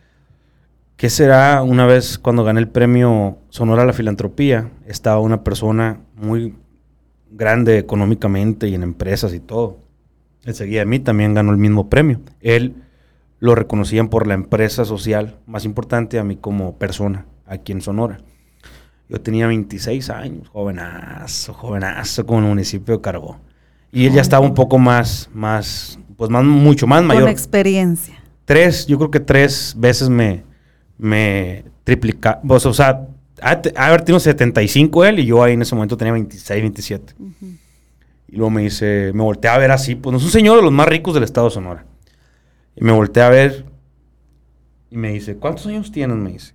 [0.96, 4.68] ¿Qué será una vez cuando gané el premio Sonora a la Filantropía?
[4.86, 6.54] Estaba una persona muy
[7.30, 9.78] grande económicamente y en empresas y todo.
[10.44, 12.20] Él seguía de mí, también ganó el mismo premio.
[12.40, 12.74] Él
[13.40, 18.20] lo reconocían por la empresa social más importante a mí como persona aquí en Sonora.
[19.08, 23.40] Yo tenía 26 años, jovenazo, jovenazo con el municipio de Carbó.
[23.90, 28.22] Y él ya estaba un poco más, más, pues más, mucho más mayor Con experiencia.
[28.44, 30.44] tres, yo creo que tres veces me,
[30.96, 33.08] me triplica, pues, o sea,
[33.42, 37.14] ha haber tenido 75 él y yo ahí en ese momento tenía 26, 27.
[38.28, 40.62] Y luego me dice, me volteé a ver así, pues no es un señor de
[40.62, 41.84] los más ricos del estado de Sonora.
[42.80, 43.66] Y me volteé a ver
[44.90, 46.16] y me dice, ¿cuántos años tienes?
[46.16, 46.54] Me dice.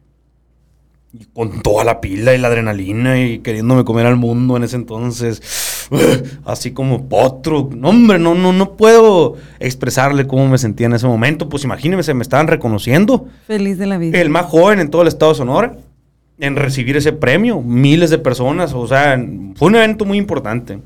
[1.14, 4.76] Y con toda la pila y la adrenalina y queriéndome comer al mundo en ese
[4.76, 5.88] entonces,
[6.46, 7.70] así como potro.
[7.74, 11.48] No, hombre, no, no, no puedo expresarle cómo me sentía en ese momento.
[11.48, 13.28] Pues imagínense, me estaban reconociendo.
[13.48, 14.20] Feliz de la vida.
[14.20, 15.78] El más joven en todo el estado de Sonora
[16.40, 17.62] en recibir ese premio.
[17.62, 19.18] Miles de personas, o sea,
[19.56, 20.80] fue un evento muy importante.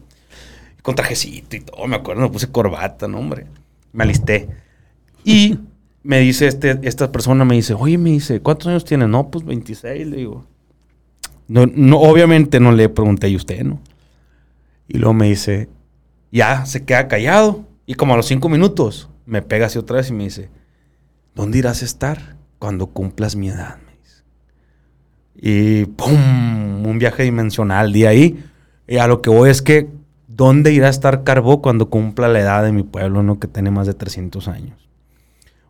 [0.82, 3.46] Con trajecito y todo, me acuerdo, me puse corbata, no, hombre.
[3.94, 4.48] Me alisté.
[5.24, 5.60] Y
[6.04, 9.10] me dice este, esta persona, me dice, oye, me dice, ¿cuántos años tienes?
[9.10, 10.46] No, pues 26, le digo.
[11.48, 13.80] No, no, obviamente no le pregunté, ¿y usted, no?
[14.88, 15.70] Y luego me dice,
[16.32, 17.66] ya, se queda callado.
[17.86, 20.50] Y como a los cinco minutos, me pega así otra vez y me dice,
[21.36, 23.78] ¿dónde irás a estar cuando cumplas mi edad?
[25.42, 26.86] Y ¡pum!
[26.86, 28.44] Un viaje dimensional de ahí.
[28.88, 29.88] Y a lo que voy es que,
[30.28, 33.40] ¿dónde irá a estar Carbó cuando cumpla la edad de mi pueblo, no?
[33.40, 34.89] Que tiene más de 300 años.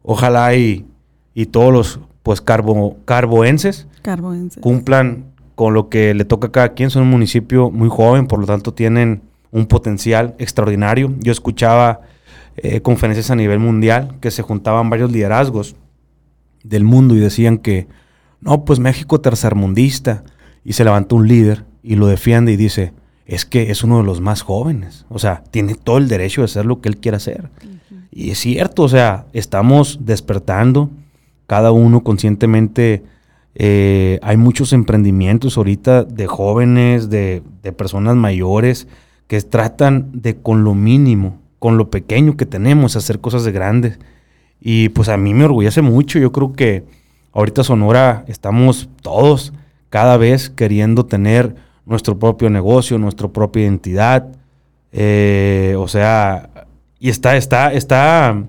[0.04, 0.86] Ojalá y,
[1.34, 4.62] y todos los, pues, carbo, carboenses Carboense.
[4.62, 5.26] cumplan
[5.56, 6.89] con lo que le toca a cada quien.
[6.89, 9.22] Son un municipio muy joven, por lo tanto tienen
[9.52, 11.14] un potencial extraordinario.
[11.20, 12.02] Yo escuchaba
[12.58, 15.76] eh, conferencias a nivel mundial que se juntaban varios liderazgos
[16.64, 17.88] del mundo y decían que,
[18.41, 20.24] no, pues México tercermundista.
[20.64, 22.93] Y se levanta un líder y lo defiende y dice,
[23.26, 25.06] es que es uno de los más jóvenes.
[25.10, 27.50] O sea, tiene todo el derecho de hacer lo que él quiera hacer.
[28.12, 30.89] Y es cierto, o sea, estamos despertando,
[31.47, 33.03] cada uno conscientemente.
[33.55, 38.88] eh, hay muchos emprendimientos ahorita de jóvenes, de, de personas mayores,
[39.28, 43.99] que tratan de con lo mínimo, con lo pequeño que tenemos, hacer cosas de grandes.
[44.62, 46.20] Y pues a mí me orgullece mucho.
[46.20, 46.84] Yo creo que
[47.34, 49.53] ahorita Sonora estamos todos
[49.89, 51.55] cada vez queriendo tener
[51.86, 54.28] nuestro propio negocio, nuestra propia identidad.
[54.91, 56.68] Eh, o sea,
[57.00, 58.43] y está, está, está.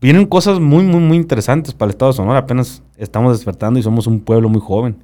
[0.00, 2.40] Vienen cosas muy, muy, muy interesantes para el estado de Sonora.
[2.40, 4.96] Apenas estamos despertando y somos un pueblo muy joven.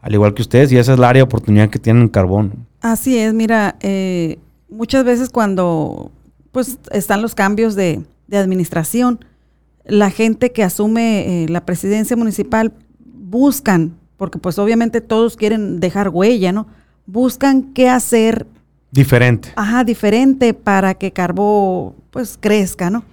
[0.00, 2.66] Al igual que ustedes, y esa es la área de oportunidad que tienen en Carbón.
[2.80, 6.10] Así es, mira, eh, muchas veces cuando
[6.52, 9.24] pues están los cambios de, de administración,
[9.84, 12.72] la gente que asume eh, la presidencia municipal
[13.04, 16.66] buscan, porque pues obviamente todos quieren dejar huella, ¿no?
[17.06, 18.46] Buscan qué hacer,
[18.90, 19.52] Diferente.
[19.56, 23.04] ajá, diferente para que Carbó pues crezca, ¿no?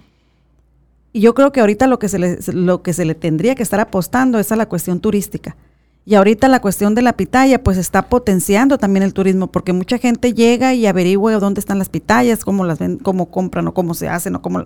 [1.12, 3.62] Y yo creo que ahorita lo que se le, lo que se le tendría que
[3.62, 5.56] estar apostando es a la cuestión turística.
[6.04, 9.98] Y ahorita la cuestión de la pitaya, pues está potenciando también el turismo, porque mucha
[9.98, 13.94] gente llega y averigua dónde están las pitayas, cómo las ven, cómo compran o cómo
[13.94, 14.60] se hacen o cómo,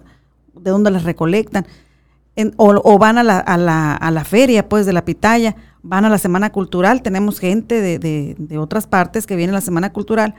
[0.54, 1.66] de dónde las recolectan.
[2.56, 6.10] O van a la, a, la, a la feria, pues, de la pitaya, van a
[6.10, 7.02] la semana cultural.
[7.02, 10.34] Tenemos gente de, de, de otras partes que viene a la semana cultural.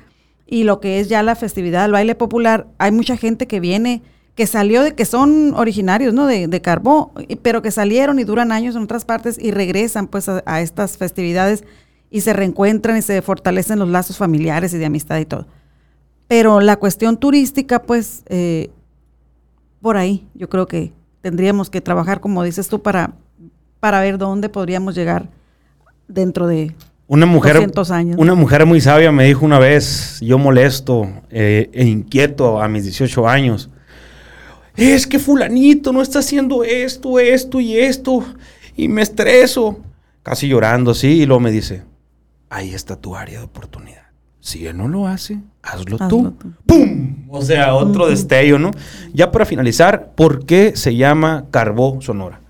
[0.46, 4.02] Y lo que es ya la festividad, el baile popular, hay mucha gente que viene,
[4.36, 6.26] que salió de, que son originarios, ¿no?
[6.28, 10.28] De, de Carbó, pero que salieron y duran años en otras partes y regresan, pues,
[10.30, 11.64] a, a estas festividades
[12.10, 15.48] y se reencuentran y se fortalecen los lazos familiares y de amistad y todo.
[16.28, 18.70] Pero la cuestión turística, pues, eh,
[19.82, 23.14] por ahí, yo creo que tendríamos que trabajar, como dices tú, para,
[23.80, 25.30] para ver dónde podríamos llegar
[26.08, 26.76] dentro de
[27.08, 28.16] Una mujer, 200 años.
[28.18, 32.84] una mujer muy sabia me dijo una vez, yo molesto eh, e inquieto a mis
[32.84, 33.70] 18 años,
[34.76, 38.24] es que fulanito no está haciendo esto, esto y esto,
[38.76, 39.80] y me estreso,
[40.24, 41.84] casi llorando así, y luego me dice,
[42.50, 44.04] ahí está tu área de oportunidad.
[44.40, 46.32] Si él no lo hace, hazlo, Hazlo tú.
[46.32, 46.54] tú.
[46.66, 47.28] ¡Pum!
[47.30, 48.72] O sea, otro destello, ¿no?
[49.14, 52.42] Ya para finalizar, ¿por qué se llama Carbó Sonora?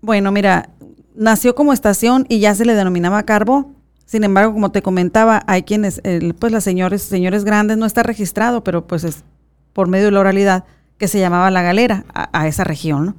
[0.00, 0.70] Bueno, mira,
[1.16, 3.72] nació como estación y ya se le denominaba Carbo.
[4.04, 6.00] Sin embargo, como te comentaba, hay quienes,
[6.38, 9.24] pues las señores, señores grandes no está registrado, pero pues es
[9.72, 10.64] por medio de la oralidad
[10.96, 13.16] que se llamaba la galera a, esa región.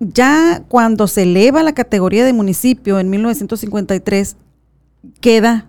[0.00, 4.36] Ya cuando se eleva la categoría de municipio en 1953,
[5.20, 5.66] queda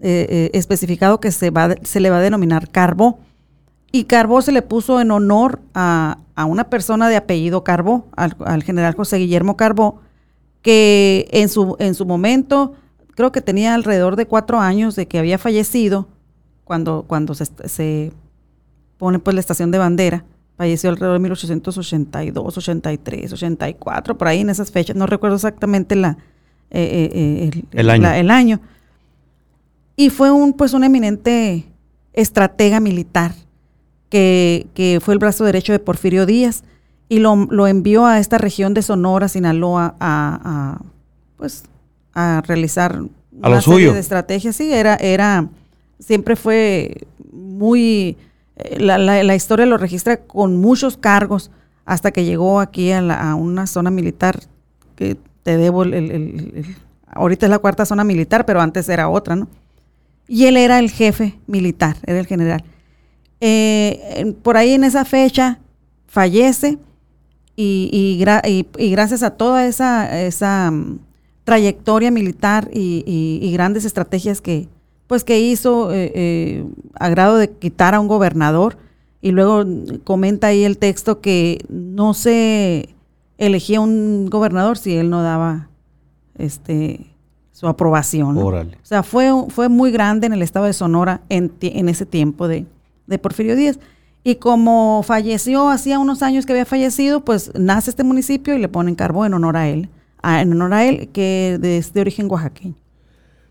[0.00, 3.18] eh, eh, especificado que se, va, se le va a denominar Carbó.
[3.90, 8.36] Y Carbó se le puso en honor a, a una persona de apellido Carbó, al,
[8.44, 10.00] al general José Guillermo Carbó,
[10.62, 12.74] que en su, en su momento,
[13.14, 16.08] creo que tenía alrededor de cuatro años de que había fallecido
[16.64, 18.12] cuando, cuando se, se
[18.98, 20.24] pone pues la estación de bandera.
[20.56, 24.96] Falleció alrededor de 1882, 83, 84, por ahí en esas fechas.
[24.96, 26.18] No recuerdo exactamente la,
[26.70, 28.02] eh, eh, eh, El año.
[28.02, 28.60] la- el año.
[29.94, 31.64] Y fue un, pues, un eminente
[32.12, 33.34] estratega militar
[34.08, 36.64] que, que fue el brazo derecho de Porfirio Díaz
[37.08, 40.40] y lo, lo envió a esta región de Sonora, Sinaloa, a,
[40.78, 40.80] a,
[41.36, 41.64] pues,
[42.14, 43.08] a realizar A lo
[43.54, 43.92] una serie suyo.
[43.94, 44.56] de estrategias.
[44.56, 45.48] Sí, era, era,
[45.98, 48.16] siempre fue muy,
[48.56, 51.50] eh, la, la- la historia lo registra con muchos cargos
[51.84, 54.40] hasta que llegó aquí a, la- a una zona militar
[54.96, 56.76] que te debo el, el- el- el-
[57.10, 59.48] ahorita es la cuarta zona militar, pero antes era otra, ¿no?
[60.26, 62.62] Y él era el jefe militar, era el general.
[63.40, 65.58] Eh, por ahí en esa fecha
[66.06, 66.76] fallece
[67.60, 71.00] y, y gra- y- y gracias a toda esa, esa mm,
[71.42, 74.68] trayectoria militar y, grandes estrategias que,
[75.08, 78.76] pues, que hizo eh, eh, a grado de quitar a un gobernador
[79.20, 79.64] y luego
[80.04, 82.90] comenta ahí el texto que no se
[83.38, 85.68] elegía un gobernador si él no daba
[86.36, 87.06] este
[87.52, 88.36] su aprobación.
[88.36, 88.42] ¿no?
[88.46, 88.76] Órale.
[88.80, 92.46] O sea, fue, fue muy grande en el estado de Sonora en, en ese tiempo
[92.46, 92.66] de,
[93.08, 93.80] de Porfirio Díaz.
[94.28, 98.68] Y como falleció, hacía unos años que había fallecido, pues nace este municipio y le
[98.68, 99.88] ponen Carbó en honor a él.
[100.20, 102.74] a- en honor a él, que es de origen oaxaqueño.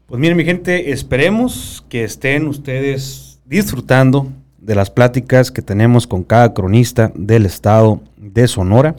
[0.05, 4.27] Pues miren, mi gente, esperemos que estén ustedes disfrutando
[4.59, 8.95] de las pláticas que tenemos con cada cronista del estado de Sonora.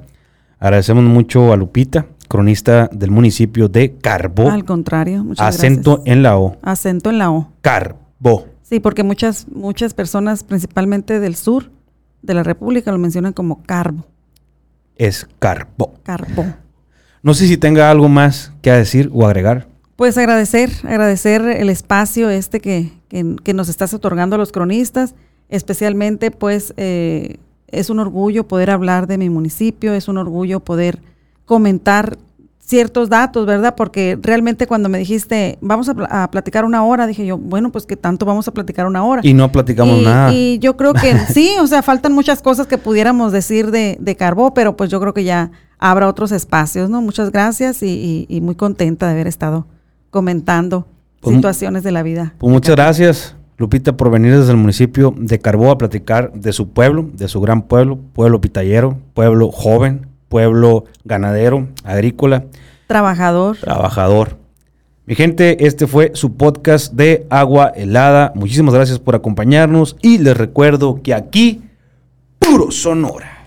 [0.59, 4.51] Agradecemos mucho a Lupita, cronista del municipio de Carbó.
[4.51, 6.13] Al contrario, muchas Acento gracias.
[6.17, 6.57] en la O.
[6.63, 7.53] Acento en la O.
[7.61, 8.47] Carbó.
[8.69, 11.71] Sí, porque muchas, muchas personas, principalmente del sur
[12.23, 14.05] de la República, lo mencionan como carbo,
[14.97, 15.95] Es Carbó.
[16.03, 16.45] carbó.
[17.23, 19.69] No sé si tenga algo más que decir o agregar.
[19.97, 25.15] Pues agradecer, agradecer el espacio este que, que- que nos estás otorgando a los cronistas,
[25.49, 27.39] especialmente pues eh,
[27.69, 31.01] es un orgullo poder hablar de mi municipio, es un orgullo poder
[31.47, 32.19] comentar
[32.69, 33.75] ciertos datos, ¿verdad?
[33.77, 37.73] Porque realmente cuando me dijiste, vamos a, pl- a platicar una hora, dije yo, bueno,
[37.73, 39.23] pues que tanto vamos a platicar una hora.
[39.25, 40.33] Y no platicamos y, nada.
[40.35, 44.17] y yo creo que sí, o sea, faltan muchas cosas que pudiéramos decir de, de
[44.17, 47.01] Carbó, pero pues yo creo que ya habrá otros espacios, ¿no?
[47.01, 49.67] Muchas gracias y, y- y muy contenta de haber estado
[50.11, 50.87] comentando
[51.21, 52.35] Pues, situaciones de la vida.
[52.39, 56.69] Pues muchas gracias, Lupita, por venir desde el municipio de Carbó a platicar de su
[56.71, 62.45] pueblo, de su gran pueblo, pueblo pitallero, pueblo joven, pueblo ganadero, agrícola,
[62.87, 63.57] Trabajador.
[63.59, 64.39] trabajador.
[65.07, 68.33] Mi gente, este fue su podcast de Agua Helada.
[68.35, 71.63] Muchísimas gracias por acompañarnos y les recuerdo que aquí,
[72.39, 73.38] puro Sonora.